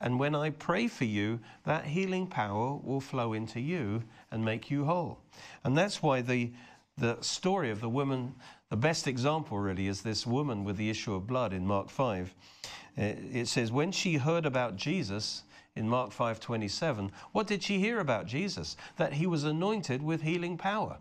and 0.00 0.18
when 0.18 0.34
I 0.34 0.50
pray 0.50 0.88
for 0.88 1.04
you, 1.04 1.38
that 1.64 1.84
healing 1.84 2.26
power 2.26 2.76
will 2.82 3.00
flow 3.00 3.34
into 3.34 3.60
you 3.60 4.02
and 4.30 4.42
make 4.42 4.70
you 4.70 4.86
whole. 4.86 5.18
And 5.64 5.76
that's 5.76 6.02
why 6.02 6.22
the, 6.22 6.50
the 6.96 7.18
story 7.20 7.70
of 7.70 7.82
the 7.82 7.90
woman, 7.90 8.34
the 8.70 8.76
best 8.76 9.06
example 9.06 9.58
really 9.58 9.86
is 9.86 10.00
this 10.00 10.26
woman 10.26 10.64
with 10.64 10.78
the 10.78 10.88
issue 10.88 11.14
of 11.14 11.26
blood 11.26 11.52
in 11.52 11.66
Mark 11.66 11.90
5. 11.90 12.34
It 12.96 13.46
says, 13.46 13.70
when 13.70 13.92
she 13.92 14.14
heard 14.14 14.46
about 14.46 14.76
Jesus, 14.76 15.42
in 15.76 15.86
Mark 15.86 16.10
5:27, 16.10 17.10
what 17.32 17.46
did 17.46 17.62
she 17.62 17.78
hear 17.78 18.00
about 18.00 18.26
Jesus? 18.26 18.78
That 18.96 19.12
he 19.12 19.26
was 19.26 19.44
anointed 19.44 20.02
with 20.02 20.22
healing 20.22 20.56
power. 20.56 20.96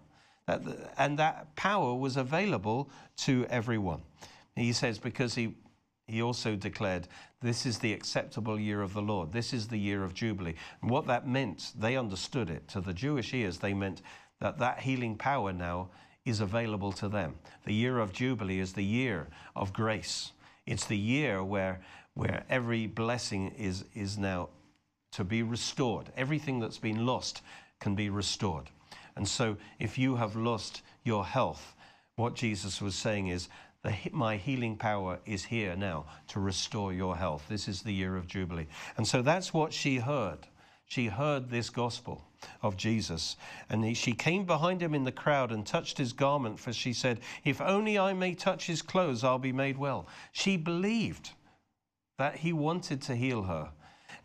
That, 0.48 0.62
and 0.98 1.18
that 1.18 1.56
power 1.56 1.96
was 1.96 2.18
available 2.18 2.90
to 3.20 3.46
everyone. 3.50 4.02
He 4.56 4.74
says, 4.74 4.98
because 4.98 5.36
he, 5.36 5.56
he 6.08 6.22
also 6.22 6.56
declared, 6.56 7.08
This 7.42 7.66
is 7.66 7.80
the 7.80 7.94
acceptable 7.94 8.60
year 8.60 8.82
of 8.82 8.94
the 8.94 9.02
Lord. 9.02 9.32
This 9.32 9.54
is 9.54 9.68
the 9.68 9.78
year 9.78 10.04
of 10.04 10.14
Jubilee. 10.14 10.56
And 10.82 10.90
what 10.90 11.08
that 11.08 11.28
meant, 11.28 11.74
they 11.78 11.98
understood 11.98 12.50
it. 12.50 12.68
To 12.70 12.82
the 12.82 12.94
Jewish 12.94 13.34
ears, 13.34 13.58
they 13.58 13.74
meant 13.74 14.02
that 14.40 14.60
that 14.60 14.80
healing 14.80 15.18
power 15.18 15.52
now 15.52 15.90
is 16.26 16.40
available 16.40 16.92
to 16.94 17.08
them. 17.08 17.36
The 17.66 17.74
year 17.74 18.00
of 18.00 18.14
Jubilee 18.14 18.60
is 18.60 18.74
the 18.74 18.84
year 18.84 19.28
of 19.56 19.74
grace. 19.74 20.32
It's 20.66 20.86
the 20.86 20.98
year 20.98 21.44
where, 21.44 21.82
where 22.16 22.44
every 22.50 22.88
blessing 22.88 23.52
is, 23.58 23.86
is 23.94 24.18
now 24.18 24.50
to 25.12 25.24
be 25.24 25.44
restored. 25.44 26.12
Everything 26.18 26.60
that's 26.60 26.80
been 26.80 27.06
lost 27.06 27.42
can 27.80 27.94
be 27.96 28.10
restored. 28.10 28.70
And 29.16 29.28
so, 29.28 29.58
if 29.80 29.98
you 29.98 30.16
have 30.16 30.36
lost 30.36 30.82
your 31.04 31.26
health, 31.26 31.76
what 32.16 32.36
Jesus 32.36 32.82
was 32.82 32.96
saying 32.96 33.28
is, 33.28 33.48
the, 33.86 33.96
my 34.12 34.36
healing 34.36 34.76
power 34.76 35.20
is 35.26 35.46
here 35.46 35.76
now 35.76 36.06
to 36.30 36.40
restore 36.40 36.92
your 36.92 37.16
health. 37.16 37.46
This 37.48 37.68
is 37.68 37.84
the 37.84 37.94
year 37.94 38.18
of 38.18 38.28
Jubilee. 38.28 38.68
And 38.98 39.08
so 39.08 39.22
that's 39.22 39.54
what 39.54 39.72
she 39.72 39.98
heard. 39.98 40.40
She 40.88 41.08
heard 41.08 41.50
this 41.50 41.70
gospel 41.70 42.24
of 42.62 42.78
Jesus. 42.78 43.38
And 43.70 43.86
he, 43.86 43.94
she 43.94 44.14
came 44.14 44.46
behind 44.46 44.82
him 44.82 44.94
in 44.94 45.04
the 45.04 45.12
crowd 45.12 45.52
and 45.52 45.66
touched 45.66 45.98
his 45.98 46.14
garment, 46.14 46.60
for 46.60 46.74
she 46.74 46.94
said, 46.94 47.20
If 47.44 47.62
only 47.62 47.98
I 47.98 48.14
may 48.14 48.34
touch 48.34 48.66
his 48.66 48.82
clothes, 48.82 49.24
I'll 49.24 49.40
be 49.40 49.54
made 49.54 49.78
well. 49.78 50.08
She 50.32 50.58
believed 50.58 51.32
that 52.18 52.38
he 52.38 52.54
wanted 52.54 53.02
to 53.04 53.16
heal 53.16 53.44
her. 53.44 53.70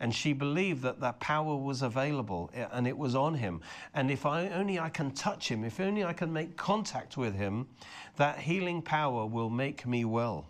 And 0.01 0.13
she 0.15 0.33
believed 0.33 0.81
that 0.81 0.99
that 1.01 1.19
power 1.19 1.55
was 1.55 1.83
available 1.83 2.49
eh, 2.55 2.65
and 2.71 2.87
it 2.87 2.97
was 2.97 3.13
on 3.13 3.35
him. 3.35 3.61
And 3.93 4.09
if 4.09 4.25
I, 4.25 4.49
only 4.49 4.79
I 4.79 4.89
can 4.89 5.11
touch 5.11 5.47
him, 5.47 5.63
if 5.63 5.79
only 5.79 6.03
I 6.03 6.11
can 6.11 6.33
make 6.33 6.57
contact 6.57 7.17
with 7.17 7.35
him, 7.35 7.67
that 8.17 8.39
healing 8.39 8.81
power 8.81 9.27
will 9.27 9.51
make 9.51 9.85
me 9.85 10.03
well. 10.03 10.47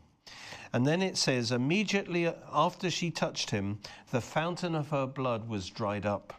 And 0.72 0.88
then 0.88 1.01
it 1.01 1.17
says, 1.17 1.51
immediately 1.51 2.34
after 2.53 2.89
she 2.89 3.12
touched 3.12 3.50
him, 3.50 3.79
the 4.12 4.22
fountain 4.22 4.74
of 4.74 4.88
her 4.89 5.05
blood 5.05 5.50
was 5.50 5.70
dried 5.70 6.05
up. 6.05 6.34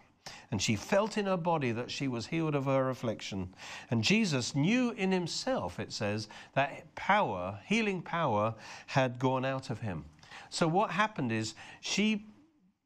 And 0.50 0.62
she 0.62 0.74
felt 0.74 1.18
in 1.18 1.26
her 1.26 1.36
body 1.36 1.70
that 1.72 1.90
she 1.90 2.08
was 2.08 2.26
healed 2.26 2.54
of 2.54 2.64
her 2.64 2.88
affliction. 2.88 3.54
And 3.90 4.02
Jesus 4.02 4.54
knew 4.54 4.92
in 4.92 5.12
himself, 5.12 5.78
it 5.78 5.92
says, 5.92 6.28
that 6.54 6.94
power, 6.94 7.58
healing 7.66 8.00
power, 8.00 8.54
had 8.86 9.18
gone 9.18 9.44
out 9.44 9.68
of 9.68 9.80
him. 9.80 10.06
So 10.48 10.66
what 10.66 10.90
happened 10.90 11.30
is 11.30 11.54
she 11.82 12.24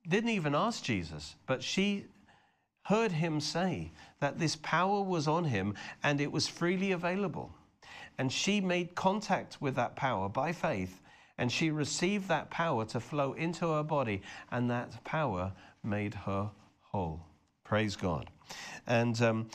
didn't 0.09 0.31
even 0.31 0.55
ask 0.55 0.83
Jesus, 0.83 1.35
but 1.47 1.63
she 1.63 2.07
heard 2.83 3.13
him 3.13 3.41
say 3.41 3.91
that 4.21 4.39
this 4.39 4.57
power 4.57 5.03
was 5.03 5.27
on 5.27 5.45
him 5.45 5.75
and 6.03 6.21
it 6.21 6.31
was 6.31 6.47
freely 6.47 6.93
available. 6.93 7.53
And 8.19 8.33
she 8.33 8.61
made 8.61 8.95
contact 8.95 9.61
with 9.61 9.75
that 9.75 9.97
power 9.97 10.29
by 10.29 10.53
faith 10.53 11.01
and 11.39 11.53
she 11.53 11.71
received 11.71 12.29
that 12.29 12.51
power 12.51 12.85
to 12.87 13.01
flow 13.01 13.35
into 13.35 13.69
her 13.73 13.83
body, 13.83 14.23
and 14.51 14.71
that 14.71 15.05
power 15.05 15.53
made 15.85 16.15
her 16.15 16.51
whole. 16.81 17.21
Praise 17.65 17.97
God. 17.97 18.31
And 18.87 19.21
um, 19.21 19.51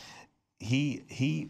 he, 0.60 1.03
he 1.08 1.50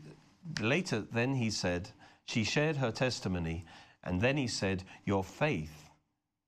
later, 0.61 1.01
then 1.11 1.35
he 1.35 1.49
said, 1.49 1.89
she 2.25 2.43
shared 2.43 2.77
her 2.77 2.91
testimony, 2.91 3.65
and 4.03 4.21
then 4.21 4.37
he 4.37 4.47
said, 4.47 4.83
Your 5.05 5.23
faith 5.23 5.89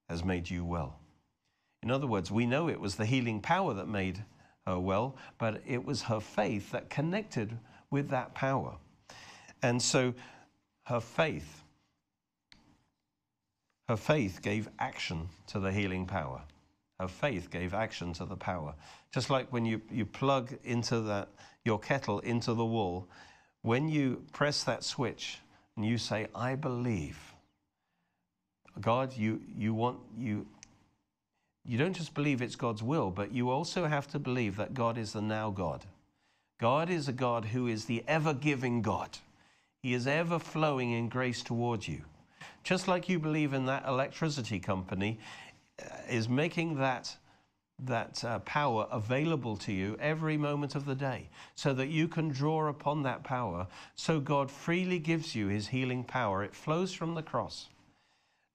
has 0.07 0.23
made 0.23 0.49
you 0.49 0.63
well. 0.63 0.99
In 1.83 1.91
other 1.91 2.07
words, 2.07 2.31
we 2.31 2.45
know 2.45 2.69
it 2.69 2.79
was 2.79 2.95
the 2.95 3.05
healing 3.05 3.41
power 3.41 3.73
that 3.73 3.87
made 3.87 4.23
her 4.65 4.79
well, 4.79 5.17
but 5.37 5.61
it 5.67 5.83
was 5.83 6.03
her 6.03 6.21
faith 6.21 6.71
that 6.71 6.89
connected 6.89 7.57
with 7.91 8.09
that 8.09 8.33
power. 8.33 8.77
And 9.61 9.81
so 9.81 10.13
her 10.85 11.01
faith, 11.01 11.63
her 13.89 13.97
faith 13.97 14.41
gave 14.41 14.69
action 14.79 15.27
to 15.47 15.59
the 15.59 15.71
healing 15.71 16.05
power. 16.05 16.41
Her 16.99 17.09
faith 17.09 17.51
gave 17.51 17.73
action 17.73 18.13
to 18.13 18.25
the 18.25 18.37
power. 18.37 18.73
Just 19.13 19.29
like 19.29 19.51
when 19.51 19.65
you, 19.65 19.81
you 19.91 20.05
plug 20.05 20.57
into 20.63 21.01
that 21.01 21.29
your 21.65 21.79
kettle 21.79 22.19
into 22.19 22.53
the 22.53 22.65
wall, 22.65 23.07
when 23.61 23.89
you 23.89 24.23
press 24.31 24.63
that 24.63 24.83
switch 24.83 25.39
and 25.75 25.85
you 25.85 25.97
say, 25.97 26.27
I 26.33 26.55
believe, 26.55 27.17
God, 28.79 29.15
you, 29.15 29.41
you 29.55 29.73
want 29.73 29.99
you 30.17 30.47
you 31.65 31.77
don't 31.77 31.95
just 31.95 32.13
believe 32.13 32.41
it's 32.41 32.55
God's 32.55 32.83
will, 32.83 33.09
but 33.09 33.31
you 33.31 33.49
also 33.49 33.85
have 33.85 34.07
to 34.09 34.19
believe 34.19 34.57
that 34.57 34.73
God 34.73 34.97
is 34.97 35.13
the 35.13 35.21
now 35.21 35.49
God. 35.49 35.85
God 36.59 36.89
is 36.89 37.07
a 37.07 37.13
God 37.13 37.45
who 37.45 37.67
is 37.67 37.85
the 37.85 38.03
ever 38.07 38.33
giving 38.33 38.81
God. 38.81 39.17
He 39.81 39.93
is 39.93 40.07
ever 40.07 40.39
flowing 40.39 40.91
in 40.91 41.09
grace 41.09 41.43
towards 41.43 41.87
you. 41.87 42.01
Just 42.63 42.87
like 42.87 43.09
you 43.09 43.19
believe 43.19 43.53
in 43.53 43.65
that 43.65 43.85
electricity 43.85 44.59
company 44.59 45.19
uh, 45.81 45.85
is 46.09 46.29
making 46.29 46.75
that 46.77 47.15
that 47.79 48.23
uh, 48.23 48.39
power 48.39 48.87
available 48.91 49.57
to 49.57 49.73
you 49.73 49.97
every 49.99 50.37
moment 50.37 50.75
of 50.75 50.85
the 50.85 50.93
day 50.95 51.27
so 51.55 51.73
that 51.73 51.87
you 51.87 52.07
can 52.07 52.29
draw 52.29 52.69
upon 52.69 53.01
that 53.01 53.23
power 53.23 53.65
so 53.95 54.19
God 54.19 54.51
freely 54.51 54.99
gives 54.99 55.33
you 55.33 55.47
his 55.47 55.67
healing 55.67 56.03
power 56.03 56.43
it 56.43 56.53
flows 56.53 56.93
from 56.93 57.15
the 57.15 57.23
cross 57.23 57.69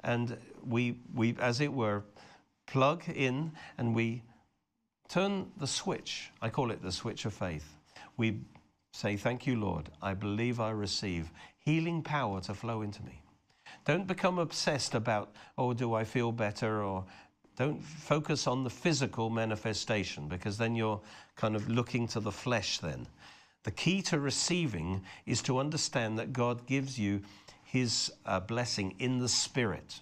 and 0.04 0.36
we 0.66 0.96
we 1.14 1.36
as 1.40 1.60
it 1.60 1.72
were 1.72 2.04
plug 2.68 3.02
in 3.08 3.52
and 3.76 3.94
we 3.94 4.22
turn 5.08 5.50
the 5.56 5.66
switch. 5.66 6.30
I 6.40 6.50
call 6.50 6.70
it 6.70 6.82
the 6.82 6.92
switch 6.92 7.24
of 7.24 7.34
faith. 7.34 7.76
We 8.16 8.40
say, 8.92 9.16
Thank 9.16 9.46
you, 9.46 9.56
Lord. 9.56 9.90
I 10.00 10.14
believe 10.14 10.60
I 10.60 10.70
receive 10.70 11.30
healing 11.58 12.02
power 12.02 12.40
to 12.42 12.54
flow 12.54 12.82
into 12.82 13.02
me. 13.02 13.22
Don't 13.84 14.06
become 14.06 14.38
obsessed 14.38 14.94
about, 14.94 15.34
oh, 15.56 15.72
do 15.72 15.94
I 15.94 16.04
feel 16.04 16.32
better? 16.32 16.82
Or 16.82 17.04
don't 17.56 17.82
focus 17.82 18.46
on 18.46 18.64
the 18.64 18.70
physical 18.70 19.30
manifestation 19.30 20.28
because 20.28 20.58
then 20.58 20.74
you're 20.76 21.00
kind 21.36 21.56
of 21.56 21.68
looking 21.68 22.06
to 22.08 22.20
the 22.20 22.32
flesh 22.32 22.78
then. 22.78 23.06
The 23.64 23.70
key 23.70 24.02
to 24.02 24.20
receiving 24.20 25.02
is 25.26 25.42
to 25.42 25.58
understand 25.58 26.18
that 26.18 26.32
God 26.32 26.66
gives 26.66 26.98
you 26.98 27.22
his 27.64 28.12
uh, 28.24 28.40
blessing 28.40 28.94
in 28.98 29.18
the 29.18 29.28
spirit. 29.28 30.00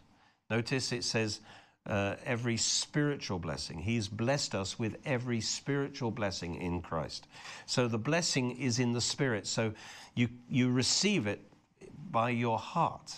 Notice 0.50 0.92
it 0.92 1.02
says, 1.02 1.40
uh, 1.86 2.16
every 2.24 2.56
spiritual 2.56 3.38
blessing. 3.38 3.78
He's 3.78 4.08
blessed 4.08 4.54
us 4.54 4.78
with 4.78 4.96
every 5.04 5.40
spiritual 5.40 6.10
blessing 6.10 6.56
in 6.56 6.80
Christ. 6.82 7.26
So 7.66 7.88
the 7.88 7.98
blessing 7.98 8.58
is 8.58 8.78
in 8.78 8.92
the 8.92 9.00
spirit. 9.00 9.46
So 9.46 9.72
you, 10.14 10.28
you 10.48 10.70
receive 10.70 11.26
it 11.26 11.40
by 12.10 12.30
your 12.30 12.58
heart, 12.58 13.14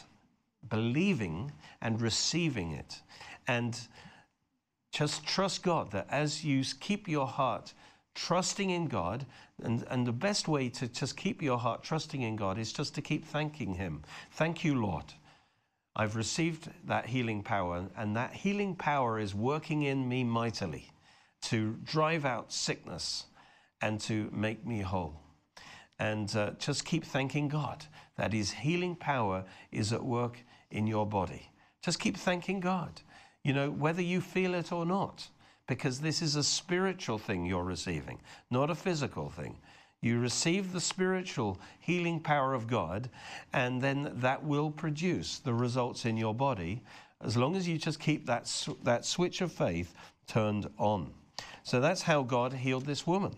believing 0.68 1.52
and 1.80 2.00
receiving 2.00 2.72
it. 2.72 3.00
And 3.46 3.78
just 4.92 5.26
trust 5.26 5.62
God 5.62 5.90
that 5.92 6.06
as 6.10 6.44
you 6.44 6.62
keep 6.80 7.08
your 7.08 7.26
heart 7.26 7.72
trusting 8.14 8.70
in 8.70 8.86
God, 8.86 9.24
and, 9.62 9.84
and 9.90 10.06
the 10.06 10.12
best 10.12 10.48
way 10.48 10.68
to 10.68 10.88
just 10.88 11.16
keep 11.16 11.40
your 11.40 11.58
heart 11.58 11.82
trusting 11.82 12.22
in 12.22 12.36
God 12.36 12.58
is 12.58 12.72
just 12.72 12.94
to 12.96 13.02
keep 13.02 13.24
thanking 13.24 13.74
Him. 13.74 14.02
Thank 14.32 14.64
you, 14.64 14.74
Lord. 14.80 15.04
I've 16.00 16.14
received 16.14 16.70
that 16.86 17.06
healing 17.06 17.42
power, 17.42 17.84
and 17.96 18.14
that 18.14 18.32
healing 18.32 18.76
power 18.76 19.18
is 19.18 19.34
working 19.34 19.82
in 19.82 20.08
me 20.08 20.22
mightily 20.22 20.92
to 21.42 21.76
drive 21.84 22.24
out 22.24 22.52
sickness 22.52 23.26
and 23.82 24.00
to 24.02 24.30
make 24.32 24.64
me 24.64 24.80
whole. 24.80 25.20
And 25.98 26.34
uh, 26.36 26.52
just 26.60 26.84
keep 26.84 27.04
thanking 27.04 27.48
God 27.48 27.84
that 28.16 28.32
His 28.32 28.52
healing 28.52 28.94
power 28.94 29.44
is 29.72 29.92
at 29.92 30.04
work 30.04 30.38
in 30.70 30.86
your 30.86 31.04
body. 31.04 31.50
Just 31.82 31.98
keep 31.98 32.16
thanking 32.16 32.60
God, 32.60 33.02
you 33.42 33.52
know, 33.52 33.68
whether 33.68 34.02
you 34.02 34.20
feel 34.20 34.54
it 34.54 34.70
or 34.70 34.86
not, 34.86 35.28
because 35.66 36.00
this 36.00 36.22
is 36.22 36.36
a 36.36 36.44
spiritual 36.44 37.18
thing 37.18 37.44
you're 37.44 37.64
receiving, 37.64 38.20
not 38.52 38.70
a 38.70 38.74
physical 38.76 39.30
thing. 39.30 39.58
You 40.00 40.20
receive 40.20 40.72
the 40.72 40.80
spiritual 40.80 41.58
healing 41.80 42.20
power 42.20 42.54
of 42.54 42.68
God, 42.68 43.10
and 43.52 43.82
then 43.82 44.12
that 44.16 44.44
will 44.44 44.70
produce 44.70 45.38
the 45.38 45.54
results 45.54 46.04
in 46.04 46.16
your 46.16 46.34
body 46.34 46.82
as 47.20 47.36
long 47.36 47.56
as 47.56 47.66
you 47.66 47.78
just 47.78 47.98
keep 47.98 48.26
that, 48.26 48.50
that 48.84 49.04
switch 49.04 49.40
of 49.40 49.50
faith 49.50 49.92
turned 50.28 50.68
on. 50.78 51.12
So 51.64 51.80
that's 51.80 52.02
how 52.02 52.22
God 52.22 52.52
healed 52.52 52.86
this 52.86 53.06
woman. 53.06 53.34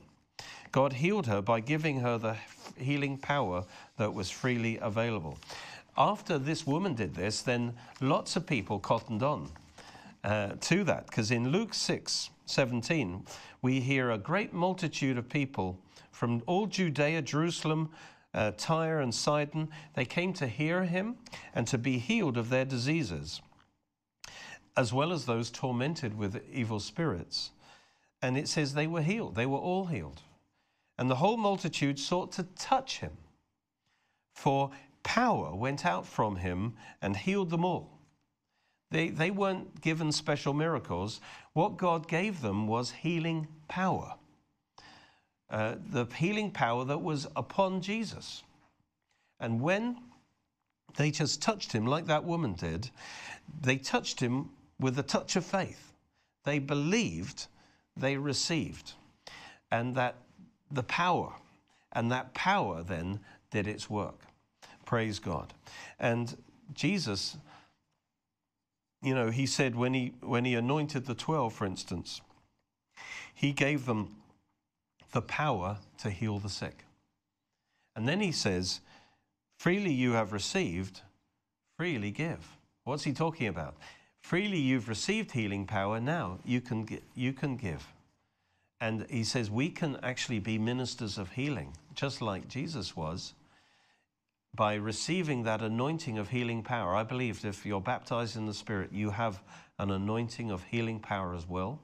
God 0.71 0.93
healed 0.93 1.27
her 1.27 1.41
by 1.41 1.61
giving 1.61 2.01
her 2.01 2.19
the 2.19 2.37
healing 2.77 3.17
power 3.17 3.65
that 3.97 4.13
was 4.13 4.31
freely 4.31 4.79
available. 4.83 5.39
After 5.97 6.39
this 6.39 6.67
woman 6.67 6.95
did 6.95 7.15
this, 7.15 7.43
then 7.43 7.75
lots 8.01 8.37
of 8.37 8.47
people 8.47 8.79
cottoned 8.79 9.23
on 9.23 9.49
uh, 10.23 10.51
to 10.61 10.85
that, 10.85 11.07
because 11.07 11.31
in 11.31 11.49
Luke 11.49 11.75
6 11.75 12.31
17, 12.47 13.25
we 13.63 13.81
hear 13.81 14.11
a 14.11 14.19
great 14.19 14.53
multitude 14.53 15.17
of 15.17 15.29
people 15.29 15.79
from 16.21 16.43
all 16.45 16.67
Judea, 16.67 17.23
Jerusalem, 17.23 17.89
uh, 18.35 18.53
Tyre, 18.59 19.01
and 19.01 19.15
Sidon. 19.15 19.71
They 19.95 20.05
came 20.05 20.35
to 20.35 20.47
hear 20.47 20.85
him 20.85 21.17
and 21.55 21.67
to 21.69 21.79
be 21.79 21.99
healed 21.99 22.37
of 22.37 22.51
their 22.51 22.67
diseases, 22.67 23.41
as 24.77 24.93
well 24.93 25.15
as 25.15 25.25
those 25.25 25.51
tormented 25.51 26.19
with 26.19 26.43
evil 26.53 26.79
spirits. 26.79 27.53
And 28.21 28.37
it 28.37 28.49
says 28.49 28.75
they 28.75 28.87
were 28.87 29.01
healed, 29.01 29.35
they 29.35 29.47
were 29.47 29.57
all 29.57 29.87
healed. 29.87 30.21
And 30.99 31.11
the 31.11 31.17
whole 31.17 31.39
multitude 31.39 31.99
sought 31.99 32.33
to 32.33 32.43
touch 32.55 32.99
him, 32.99 33.13
for 34.35 34.71
power 35.03 35.55
went 35.55 35.87
out 35.87 36.07
from 36.07 36.37
him 36.37 36.75
and 37.01 37.17
healed 37.17 37.49
them 37.49 37.65
all. 37.65 37.99
They, 38.91 39.09
they 39.09 39.31
weren't 39.31 39.81
given 39.81 40.13
special 40.13 40.53
miracles. 40.53 41.23
What 41.55 41.79
God 41.79 42.09
gave 42.09 42.43
them 42.43 42.67
was 42.67 42.91
healing 42.91 43.49
power. 43.69 44.17
Uh, 45.51 45.75
the 45.91 46.07
healing 46.17 46.51
power 46.51 46.85
that 46.85 47.03
was 47.03 47.27
upon 47.35 47.81
Jesus. 47.81 48.45
And 49.41 49.61
when 49.61 49.97
they 50.97 51.11
just 51.11 51.43
touched 51.43 51.73
him, 51.73 51.87
like 51.87 52.07
that 52.07 52.25
woman 52.25 52.53
did, 52.55 52.91
they 53.61 53.77
touched 53.77 54.21
him 54.21 54.51
with 54.79 54.99
a 54.99 55.03
touch 55.03 55.37
of 55.37 55.45
faith. 55.45 55.93
They 56.45 56.59
believed, 56.59 57.47
they 57.97 58.17
received. 58.17 58.93
And 59.71 59.95
that 59.97 60.17
the 60.71 60.83
power, 60.85 61.33
and 61.93 62.11
that 62.13 62.33
power 62.35 62.83
then 62.83 63.21
did 63.51 63.67
its 63.67 63.91
work. 63.91 64.21
Praise 64.85 65.19
God. 65.19 65.53
And 65.99 66.37
Jesus, 66.75 67.37
you 69.03 69.15
know, 69.15 69.31
he 69.31 69.47
said 69.47 69.75
when 69.75 69.95
he 69.95 70.15
when 70.21 70.45
he 70.45 70.55
anointed 70.55 71.07
the 71.07 71.15
12, 71.15 71.53
for 71.53 71.67
instance, 71.67 72.21
he 73.35 73.53
gave 73.53 73.87
them 73.87 74.17
the 75.13 75.23
power 75.23 75.79
to 75.99 76.11
heal 76.11 76.39
the 76.39 76.49
sick. 76.49 76.85
And 77.97 78.09
then 78.09 78.21
he 78.21 78.33
says, 78.33 78.81
freely 79.59 79.93
you 79.93 80.13
have 80.13 80.33
received, 80.33 81.03
freely 81.77 82.11
give. 82.11 82.57
What's 82.85 83.05
he 83.05 83.13
talking 83.13 83.49
about? 83.49 83.77
Freely 84.21 84.59
you've 84.59 84.89
received 84.89 85.33
healing 85.33 85.67
power, 85.67 86.01
now 86.01 86.39
you 86.45 86.61
can, 86.61 86.87
you 87.15 87.33
can 87.33 87.57
give. 87.57 87.87
And 88.81 89.07
he 89.11 89.25
says 89.25 89.51
we 89.51 89.69
can 89.69 89.99
actually 90.03 90.39
be 90.39 90.59
ministers 90.59 91.19
of 91.19 91.33
healing, 91.33 91.75
just 91.95 92.23
like 92.23 92.49
Jesus 92.49 92.97
was, 92.97 93.35
by 94.55 94.75
receiving 94.75 95.43
that 95.45 95.63
anointing 95.63 96.19
of 96.19 96.29
healing 96.29 96.63
power. 96.63 96.95
I 96.95 97.03
believe 97.03 97.45
if 97.45 97.67
you're 97.67 97.81
baptized 97.81 98.37
in 98.37 98.47
the 98.47 98.55
Spirit, 98.55 98.93
you 98.93 99.11
have 99.11 99.43
an 99.79 99.91
anointing 99.91 100.51
of 100.51 100.63
healing 100.65 100.99
power 100.99 101.35
as 101.35 101.49
well. 101.49 101.81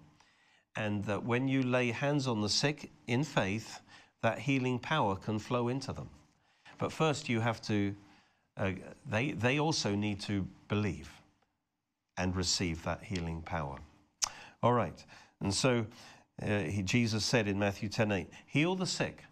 And 0.77 1.05
that 1.05 1.25
when 1.25 1.49
you 1.49 1.63
lay 1.63 1.91
hands 1.91 2.27
on 2.27 2.43
the 2.43 2.49
sick 2.49 2.91
in 3.07 3.25
faith, 3.25 3.81
that 4.23 4.39
healing 4.39 4.79
power 4.79 5.17
can 5.17 5.39
flow 5.39 5.69
into 5.69 5.93
them. 5.93 6.09
But 6.79 6.93
first, 6.93 7.29
you 7.29 7.41
have 7.41 7.63
to, 7.63 7.95
uh, 8.57 8.73
they, 9.09 9.33
they 9.33 9.59
also 9.59 9.95
need 9.95 10.21
to 10.23 10.47
believe 10.69 11.11
and 12.19 12.35
receive 12.35 12.83
that 12.85 13.03
healing 13.03 13.43
power. 13.43 13.79
All 14.63 14.73
right. 14.73 15.05
And 15.41 15.53
so 15.53 15.87
uh, 16.43 16.61
he, 16.61 16.83
Jesus 16.83 17.25
said 17.25 17.49
in 17.49 17.59
Matthew 17.59 17.89
10 17.89 18.13
8, 18.13 18.29
heal 18.47 18.75
the 18.75 18.87
sick. 18.87 19.23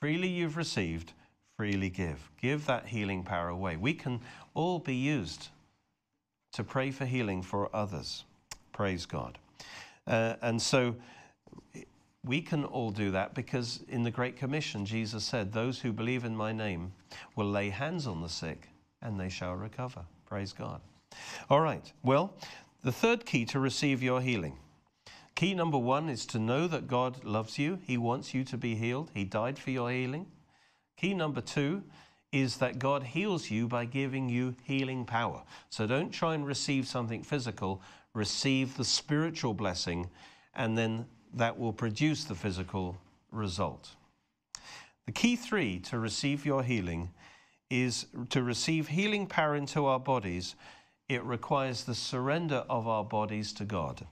Freely 0.00 0.28
you've 0.28 0.56
received, 0.56 1.12
freely 1.56 1.90
give. 1.90 2.30
Give 2.40 2.64
that 2.66 2.86
healing 2.86 3.22
power 3.22 3.48
away. 3.48 3.76
We 3.76 3.94
can 3.94 4.20
all 4.54 4.78
be 4.78 4.94
used 4.94 5.48
to 6.52 6.64
pray 6.64 6.90
for 6.90 7.04
healing 7.04 7.42
for 7.42 7.74
others. 7.74 8.24
Praise 8.72 9.06
God. 9.06 9.38
Uh, 10.06 10.34
and 10.42 10.60
so 10.60 10.94
we 12.24 12.40
can 12.40 12.64
all 12.64 12.90
do 12.90 13.10
that 13.12 13.34
because 13.34 13.84
in 13.88 14.02
the 14.02 14.10
Great 14.10 14.36
Commission, 14.36 14.84
Jesus 14.84 15.24
said, 15.24 15.52
Those 15.52 15.78
who 15.78 15.92
believe 15.92 16.24
in 16.24 16.36
my 16.36 16.52
name 16.52 16.92
will 17.36 17.50
lay 17.50 17.70
hands 17.70 18.06
on 18.06 18.20
the 18.20 18.28
sick 18.28 18.68
and 19.02 19.18
they 19.18 19.28
shall 19.28 19.54
recover. 19.54 20.04
Praise 20.26 20.52
God. 20.52 20.80
All 21.48 21.60
right. 21.60 21.92
Well, 22.02 22.34
the 22.82 22.92
third 22.92 23.24
key 23.24 23.44
to 23.46 23.60
receive 23.60 24.02
your 24.02 24.20
healing. 24.20 24.58
Key 25.34 25.54
number 25.54 25.78
one 25.78 26.08
is 26.08 26.26
to 26.26 26.38
know 26.38 26.66
that 26.66 26.88
God 26.88 27.22
loves 27.24 27.58
you. 27.58 27.78
He 27.84 27.98
wants 27.98 28.32
you 28.32 28.42
to 28.44 28.56
be 28.56 28.74
healed. 28.74 29.10
He 29.14 29.24
died 29.24 29.58
for 29.58 29.70
your 29.70 29.90
healing. 29.90 30.26
Key 30.96 31.14
number 31.14 31.40
two 31.40 31.82
is 32.32 32.56
that 32.56 32.78
God 32.78 33.02
heals 33.02 33.50
you 33.50 33.68
by 33.68 33.84
giving 33.84 34.28
you 34.28 34.56
healing 34.62 35.04
power. 35.04 35.42
So 35.68 35.86
don't 35.86 36.10
try 36.10 36.34
and 36.34 36.46
receive 36.46 36.88
something 36.88 37.22
physical, 37.22 37.82
receive 38.16 38.76
the 38.76 38.84
spiritual 38.84 39.52
blessing, 39.52 40.08
and 40.54 40.76
then 40.76 41.06
that 41.34 41.58
will 41.58 41.72
produce 41.72 42.24
the 42.24 42.34
physical 42.34 42.96
result. 43.30 43.90
The 45.04 45.12
key 45.12 45.36
three 45.36 45.78
to 45.80 45.98
receive 45.98 46.46
your 46.46 46.62
healing 46.62 47.10
is 47.70 48.06
to 48.30 48.42
receive 48.42 48.88
healing 48.88 49.26
power 49.26 49.54
into 49.54 49.84
our 49.84 50.00
bodies. 50.00 50.56
It 51.08 51.22
requires 51.24 51.84
the 51.84 51.94
surrender 51.94 52.64
of 52.70 52.88
our 52.88 53.04
bodies 53.04 53.52
to 53.54 53.64
God. 53.64 54.06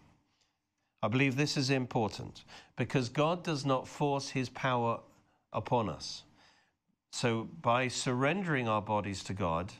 I 1.02 1.08
believe 1.08 1.36
this 1.36 1.56
is 1.56 1.70
important 1.70 2.44
because 2.76 3.08
God 3.08 3.42
does 3.42 3.64
not 3.64 3.88
force 3.88 4.30
his 4.30 4.48
power 4.50 5.00
upon 5.52 5.88
us. 5.88 6.24
So, 7.10 7.48
by 7.62 7.88
surrendering 7.88 8.68
our 8.68 8.82
bodies 8.82 9.22
to 9.24 9.34
God 9.34 9.72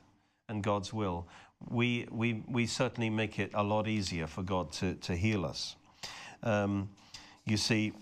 and 0.48 0.62
God's 0.62 0.92
will, 0.92 1.26
we, 1.70 2.06
we, 2.10 2.42
we 2.48 2.66
certainly 2.66 3.10
make 3.10 3.38
it 3.38 3.50
a 3.54 3.62
lot 3.62 3.88
easier 3.88 4.26
for 4.26 4.42
God 4.42 4.72
to, 4.72 4.94
to 4.94 5.16
heal 5.16 5.44
us. 5.44 5.76
Um, 6.42 6.90
you 7.44 7.56
see, 7.56 7.92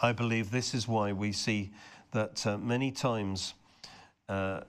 I 0.00 0.12
believe 0.12 0.50
this 0.50 0.74
is 0.74 0.88
why 0.88 1.12
we 1.12 1.32
see 1.32 1.72
that 2.12 2.46
uh, 2.46 2.58
many 2.58 2.90
times 2.90 3.54
uh, 4.28 4.60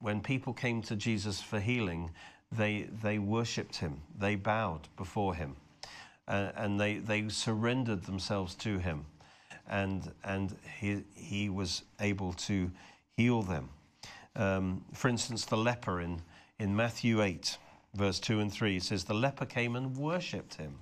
when 0.00 0.20
people 0.20 0.52
came 0.52 0.82
to 0.82 0.96
Jesus 0.96 1.40
for 1.40 1.60
healing, 1.60 2.10
they, 2.50 2.88
they 3.02 3.18
worshipped 3.18 3.76
him, 3.76 4.00
they 4.18 4.34
bowed 4.34 4.88
before 4.96 5.34
him, 5.34 5.56
uh, 6.28 6.52
and 6.56 6.80
they, 6.80 6.96
they 6.98 7.28
surrendered 7.28 8.04
themselves 8.04 8.54
to 8.56 8.78
him. 8.78 9.04
And, 9.70 10.12
and 10.24 10.56
he, 10.80 11.04
he 11.14 11.50
was 11.50 11.82
able 12.00 12.32
to 12.34 12.70
heal 13.16 13.42
them. 13.42 13.68
Um, 14.34 14.84
for 14.94 15.08
instance, 15.08 15.44
the 15.44 15.58
leper 15.58 16.00
in, 16.00 16.22
in 16.58 16.74
Matthew 16.74 17.22
8, 17.22 17.58
verse 17.94 18.18
2 18.20 18.40
and 18.40 18.52
3 18.52 18.80
says, 18.80 19.04
The 19.04 19.14
leper 19.14 19.46
came 19.46 19.76
and 19.76 19.96
worshipped 19.96 20.54
him, 20.54 20.78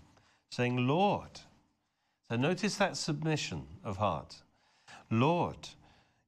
saying, 0.50 0.86
Lord, 0.86 1.40
so 2.28 2.36
notice 2.36 2.76
that 2.76 2.96
submission 2.96 3.66
of 3.84 3.98
heart. 3.98 4.42
Lord, 5.10 5.68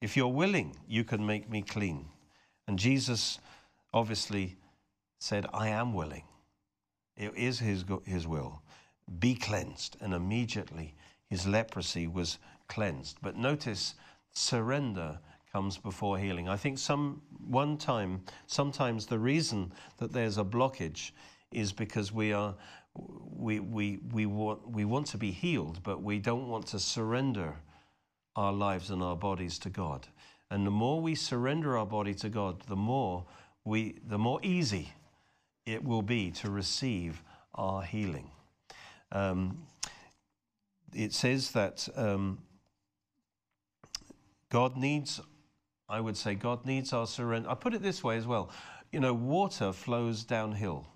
if 0.00 0.16
you're 0.16 0.28
willing, 0.28 0.76
you 0.86 1.02
can 1.02 1.24
make 1.24 1.50
me 1.50 1.62
clean. 1.62 2.06
And 2.68 2.78
Jesus 2.78 3.40
obviously 3.92 4.56
said, 5.18 5.46
I 5.52 5.68
am 5.68 5.94
willing. 5.94 6.24
It 7.16 7.34
is 7.34 7.58
his, 7.58 7.84
his 8.04 8.26
will. 8.26 8.62
Be 9.18 9.34
cleansed. 9.34 9.96
And 10.00 10.14
immediately 10.14 10.94
his 11.28 11.46
leprosy 11.46 12.06
was 12.06 12.38
cleansed. 12.68 13.18
But 13.20 13.36
notice, 13.36 13.94
surrender 14.32 15.18
comes 15.52 15.78
before 15.78 16.18
healing. 16.18 16.48
I 16.48 16.56
think 16.56 16.78
some 16.78 17.22
one 17.46 17.76
time, 17.78 18.22
sometimes 18.46 19.06
the 19.06 19.18
reason 19.18 19.72
that 19.98 20.12
there's 20.12 20.38
a 20.38 20.44
blockage 20.44 21.12
is 21.52 21.72
because 21.72 22.12
we 22.12 22.32
are 22.32 22.54
we, 23.36 23.60
we, 23.60 24.00
we, 24.12 24.26
want, 24.26 24.68
we 24.70 24.84
want 24.84 25.06
to 25.08 25.18
be 25.18 25.30
healed, 25.30 25.80
but 25.82 26.02
we 26.02 26.18
don't 26.18 26.48
want 26.48 26.66
to 26.68 26.78
surrender 26.78 27.54
our 28.36 28.52
lives 28.52 28.90
and 28.90 29.02
our 29.02 29.16
bodies 29.16 29.58
to 29.60 29.70
God. 29.70 30.06
And 30.50 30.66
the 30.66 30.70
more 30.70 31.00
we 31.00 31.14
surrender 31.14 31.76
our 31.76 31.86
body 31.86 32.14
to 32.14 32.28
God, 32.28 32.62
the 32.66 32.76
more, 32.76 33.24
we, 33.64 33.98
the 34.06 34.18
more 34.18 34.40
easy 34.42 34.92
it 35.66 35.84
will 35.84 36.02
be 36.02 36.30
to 36.30 36.50
receive 36.50 37.22
our 37.54 37.82
healing. 37.82 38.30
Um, 39.12 39.66
it 40.94 41.12
says 41.12 41.50
that 41.52 41.88
um, 41.96 42.38
God 44.50 44.76
needs, 44.76 45.20
I 45.88 46.00
would 46.00 46.16
say, 46.16 46.34
God 46.34 46.66
needs 46.66 46.92
our 46.92 47.06
surrender. 47.06 47.48
I 47.48 47.54
put 47.54 47.74
it 47.74 47.82
this 47.82 48.04
way 48.04 48.16
as 48.16 48.26
well. 48.26 48.50
You 48.92 49.00
know, 49.00 49.14
water 49.14 49.72
flows 49.72 50.24
downhill. 50.24 50.86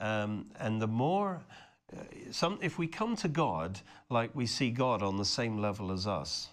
Um, 0.00 0.46
and 0.58 0.80
the 0.80 0.86
more, 0.86 1.42
uh, 1.94 2.00
some, 2.30 2.58
if 2.62 2.78
we 2.78 2.86
come 2.86 3.16
to 3.16 3.28
God 3.28 3.80
like 4.10 4.34
we 4.34 4.46
see 4.46 4.70
God 4.70 5.02
on 5.02 5.16
the 5.16 5.24
same 5.24 5.58
level 5.58 5.92
as 5.92 6.06
us, 6.06 6.48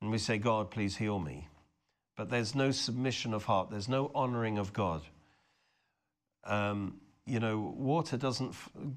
and 0.00 0.10
we 0.10 0.18
say, 0.18 0.38
God, 0.38 0.70
please 0.70 0.96
heal 0.96 1.18
me, 1.18 1.48
but 2.16 2.30
there's 2.30 2.54
no 2.54 2.70
submission 2.70 3.34
of 3.34 3.44
heart, 3.44 3.70
there's 3.70 3.88
no 3.88 4.10
honoring 4.14 4.58
of 4.58 4.72
God. 4.72 5.02
Um, 6.44 7.00
you 7.26 7.40
know, 7.40 7.74
water 7.76 8.16
doesn't, 8.16 8.54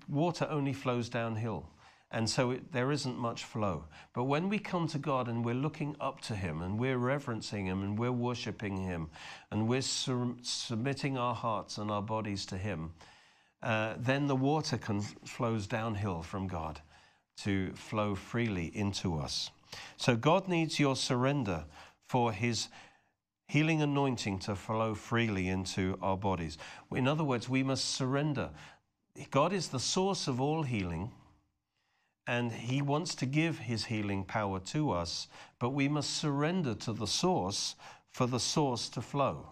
water 0.07 0.47
only 0.49 0.73
flows 0.73 1.09
downhill. 1.09 1.67
And 2.11 2.29
so 2.29 2.51
it, 2.51 2.71
there 2.71 2.91
isn't 2.91 3.17
much 3.17 3.45
flow. 3.45 3.85
But 4.13 4.25
when 4.25 4.49
we 4.49 4.59
come 4.59 4.87
to 4.89 4.97
God 4.97 5.27
and 5.27 5.45
we're 5.45 5.55
looking 5.55 5.95
up 5.99 6.21
to 6.21 6.35
Him 6.35 6.61
and 6.61 6.77
we're 6.77 6.97
reverencing 6.97 7.65
Him 7.65 7.83
and 7.83 7.97
we're 7.97 8.11
worshiping 8.11 8.77
Him 8.77 9.09
and 9.49 9.67
we're 9.67 9.81
su- 9.81 10.37
submitting 10.41 11.17
our 11.17 11.35
hearts 11.35 11.77
and 11.77 11.89
our 11.89 12.01
bodies 12.01 12.45
to 12.47 12.57
Him, 12.57 12.91
uh, 13.63 13.93
then 13.97 14.27
the 14.27 14.35
water 14.35 14.77
can, 14.77 15.01
flows 15.01 15.67
downhill 15.67 16.21
from 16.21 16.47
God 16.47 16.81
to 17.37 17.71
flow 17.73 18.15
freely 18.15 18.71
into 18.75 19.17
us. 19.17 19.51
So 19.97 20.15
God 20.15 20.47
needs 20.47 20.79
your 20.79 20.95
surrender 20.95 21.65
for 22.07 22.31
his 22.31 22.67
healing 23.47 23.81
anointing 23.81 24.39
to 24.39 24.55
flow 24.55 24.93
freely 24.93 25.49
into 25.49 25.97
our 26.01 26.17
bodies. 26.17 26.57
In 26.91 27.07
other 27.07 27.23
words, 27.23 27.49
we 27.49 27.63
must 27.63 27.85
surrender. 27.95 28.49
God 29.29 29.53
is 29.53 29.69
the 29.69 29.79
source 29.79 30.27
of 30.27 30.39
all 30.39 30.63
healing, 30.63 31.11
and 32.27 32.51
he 32.51 32.81
wants 32.81 33.15
to 33.15 33.25
give 33.25 33.59
his 33.59 33.85
healing 33.85 34.23
power 34.23 34.59
to 34.59 34.91
us, 34.91 35.27
but 35.59 35.71
we 35.71 35.87
must 35.87 36.11
surrender 36.11 36.75
to 36.75 36.93
the 36.93 37.07
source 37.07 37.75
for 38.09 38.27
the 38.27 38.39
source 38.39 38.89
to 38.89 39.01
flow. 39.01 39.47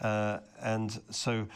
Uh, 0.00 0.38
and 0.60 1.00
so 1.10 1.46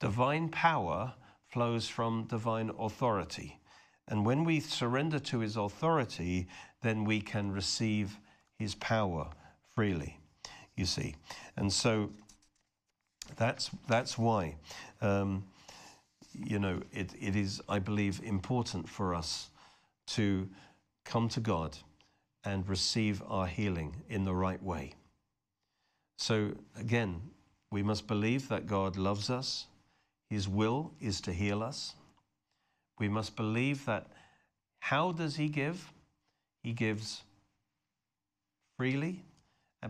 Divine 0.00 0.48
power 0.48 1.14
flows 1.48 1.88
from 1.88 2.24
divine 2.24 2.70
authority. 2.78 3.58
And 4.06 4.24
when 4.24 4.44
we 4.44 4.60
surrender 4.60 5.18
to 5.18 5.40
his 5.40 5.56
authority, 5.56 6.46
then 6.82 7.04
we 7.04 7.20
can 7.20 7.50
receive 7.50 8.18
his 8.58 8.74
power 8.76 9.30
freely. 9.74 10.18
you 10.76 10.86
see. 10.86 11.16
And 11.56 11.72
so 11.72 12.10
that's, 13.36 13.70
that's 13.88 14.16
why, 14.16 14.56
um, 15.00 15.44
you 16.32 16.60
know, 16.60 16.80
it, 16.92 17.12
it 17.20 17.34
is, 17.34 17.60
I 17.68 17.80
believe, 17.80 18.20
important 18.22 18.88
for 18.88 19.14
us 19.14 19.50
to 20.08 20.48
come 21.04 21.28
to 21.30 21.40
God 21.40 21.76
and 22.44 22.68
receive 22.68 23.22
our 23.28 23.46
healing 23.46 23.96
in 24.08 24.24
the 24.24 24.34
right 24.34 24.62
way. 24.62 24.92
So, 26.16 26.52
again, 26.76 27.20
we 27.70 27.82
must 27.82 28.06
believe 28.06 28.48
that 28.48 28.66
God 28.66 28.96
loves 28.96 29.30
us, 29.30 29.66
His 30.30 30.48
will 30.48 30.92
is 31.00 31.20
to 31.22 31.32
heal 31.32 31.62
us. 31.62 31.94
We 32.98 33.08
must 33.08 33.36
believe 33.36 33.84
that 33.86 34.06
how 34.80 35.12
does 35.12 35.36
He 35.36 35.48
give? 35.48 35.92
He 36.62 36.72
gives 36.72 37.22
freely, 38.76 39.24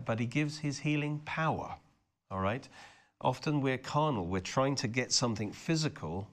but 0.05 0.19
He 0.19 0.25
gives 0.25 0.59
His 0.59 0.79
healing 0.79 1.21
power. 1.25 1.75
All 2.29 2.39
right? 2.39 2.67
Often 3.21 3.61
we're 3.61 3.77
carnal, 3.77 4.27
we're 4.27 4.39
trying 4.39 4.75
to 4.75 4.87
get 4.87 5.11
something 5.11 5.51
physical, 5.51 6.27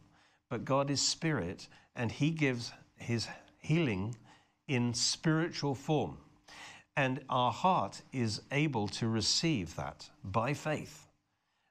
but 0.50 0.64
God 0.64 0.90
is 0.90 1.00
spirit 1.00 1.68
and 1.94 2.12
He 2.12 2.30
gives 2.30 2.72
His 2.96 3.28
healing 3.66 4.14
in 4.68 4.94
spiritual 4.94 5.74
form. 5.74 6.16
And 6.96 7.20
our 7.28 7.52
heart 7.52 8.00
is 8.12 8.40
able 8.52 8.88
to 8.88 9.08
receive 9.08 9.76
that 9.76 10.08
by 10.24 10.54
faith. 10.54 11.06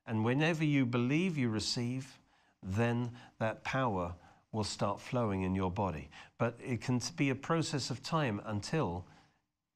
And 0.06 0.24
whenever 0.24 0.64
you 0.64 0.86
believe 0.86 1.38
you 1.38 1.50
receive, 1.50 2.20
then 2.62 3.12
that 3.40 3.64
power 3.64 4.14
will 4.52 4.64
start 4.64 5.00
flowing 5.00 5.42
in 5.42 5.56
your 5.56 5.72
body. 5.72 6.10
But 6.38 6.60
it 6.64 6.82
can 6.82 7.02
be 7.16 7.30
a 7.30 7.36
process 7.36 7.90
of 7.90 8.04
time 8.04 8.42
until 8.46 9.06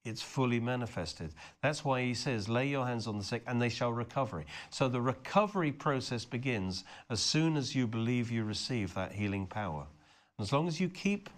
it's 0.06 0.22
fully 0.22 0.60
manifested. 0.60 1.34
That's 1.62 1.84
why 1.84 2.02
he 2.04 2.14
says, 2.14 2.48
lay 2.48 2.68
your 2.68 2.86
hands 2.86 3.08
on 3.08 3.18
the 3.18 3.24
sick 3.24 3.44
and 3.48 3.62
they 3.62 3.70
shall 3.70 3.92
recover. 3.92 4.46
So 4.70 4.88
the 4.88 5.02
recovery 5.02 5.72
process 5.72 6.26
begins 6.26 6.84
as 7.10 7.20
soon 7.20 7.58
as 7.58 7.76
you 7.76 7.88
believe 7.88 8.32
you 8.32 8.44
receive 8.44 8.94
that 8.94 9.12
healing 9.12 9.48
power. 9.48 9.86
As 10.40 10.54
long 10.54 10.68
as 10.68 10.80
you 10.80 10.90
keep 10.90 11.30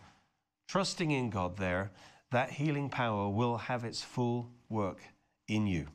trusting 0.71 1.11
in 1.11 1.29
God 1.29 1.57
there, 1.57 1.91
that 2.31 2.49
healing 2.49 2.87
power 2.87 3.27
will 3.27 3.57
have 3.57 3.83
its 3.83 4.01
full 4.01 4.49
work 4.69 5.01
in 5.49 5.67
you. 5.67 5.85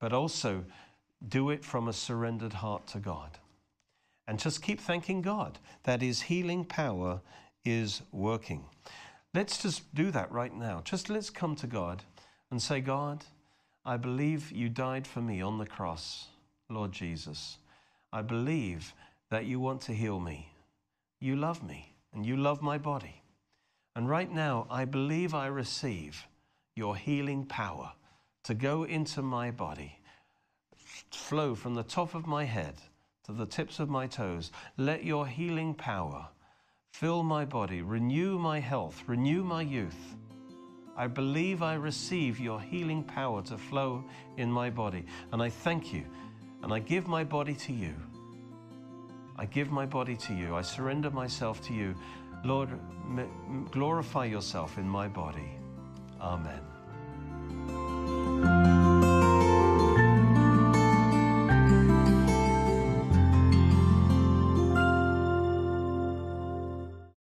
But 0.00 0.12
also 0.12 0.66
do 1.26 1.48
it 1.48 1.64
from 1.64 1.88
a 1.88 1.94
surrendered 1.94 2.52
heart 2.52 2.86
to 2.88 2.98
God. 2.98 3.38
And 4.28 4.38
just 4.38 4.60
keep 4.60 4.80
thanking 4.80 5.22
God 5.22 5.58
that 5.84 6.02
His 6.02 6.20
healing 6.20 6.66
power 6.66 7.22
is 7.64 8.02
working. 8.12 8.66
Let's 9.32 9.62
just 9.62 9.94
do 9.94 10.10
that 10.10 10.30
right 10.30 10.54
now. 10.54 10.82
Just 10.84 11.08
let's 11.08 11.30
come 11.30 11.56
to 11.56 11.66
God 11.66 12.02
and 12.50 12.60
say, 12.60 12.82
God, 12.82 13.24
I 13.82 13.96
believe 13.96 14.52
you 14.52 14.68
died 14.68 15.06
for 15.06 15.22
me 15.22 15.40
on 15.40 15.56
the 15.56 15.64
cross, 15.64 16.26
Lord 16.68 16.92
Jesus. 16.92 17.56
I 18.12 18.20
believe 18.20 18.92
that 19.30 19.46
you 19.46 19.58
want 19.58 19.80
to 19.82 19.94
heal 19.94 20.20
me. 20.20 20.50
You 21.18 21.34
love 21.36 21.62
me 21.66 21.94
and 22.12 22.26
you 22.26 22.36
love 22.36 22.60
my 22.60 22.76
body. 22.76 23.21
And 23.94 24.08
right 24.08 24.30
now, 24.30 24.66
I 24.70 24.84
believe 24.84 25.34
I 25.34 25.46
receive 25.46 26.26
your 26.74 26.96
healing 26.96 27.44
power 27.44 27.92
to 28.44 28.54
go 28.54 28.84
into 28.84 29.22
my 29.22 29.50
body, 29.50 29.98
flow 31.10 31.54
from 31.54 31.74
the 31.74 31.82
top 31.82 32.14
of 32.14 32.26
my 32.26 32.44
head 32.44 32.74
to 33.24 33.32
the 33.32 33.46
tips 33.46 33.78
of 33.78 33.88
my 33.88 34.06
toes. 34.06 34.50
Let 34.76 35.04
your 35.04 35.26
healing 35.26 35.74
power 35.74 36.26
fill 36.92 37.22
my 37.22 37.44
body, 37.44 37.82
renew 37.82 38.38
my 38.38 38.60
health, 38.60 39.02
renew 39.06 39.44
my 39.44 39.62
youth. 39.62 40.16
I 40.96 41.06
believe 41.06 41.62
I 41.62 41.74
receive 41.74 42.38
your 42.38 42.60
healing 42.60 43.02
power 43.02 43.42
to 43.42 43.56
flow 43.56 44.04
in 44.36 44.50
my 44.50 44.70
body. 44.70 45.06
And 45.32 45.42
I 45.42 45.48
thank 45.48 45.92
you. 45.92 46.04
And 46.62 46.72
I 46.72 46.78
give 46.80 47.06
my 47.06 47.24
body 47.24 47.54
to 47.54 47.72
you. 47.72 47.94
I 49.36 49.46
give 49.46 49.70
my 49.70 49.86
body 49.86 50.16
to 50.16 50.34
you. 50.34 50.54
I 50.54 50.62
surrender 50.62 51.10
myself 51.10 51.64
to 51.66 51.72
you. 51.72 51.94
Lord, 52.44 52.70
glorify 53.70 54.24
yourself 54.24 54.78
in 54.78 54.88
my 54.88 55.08
body. 55.08 55.50
Amen. 56.20 56.60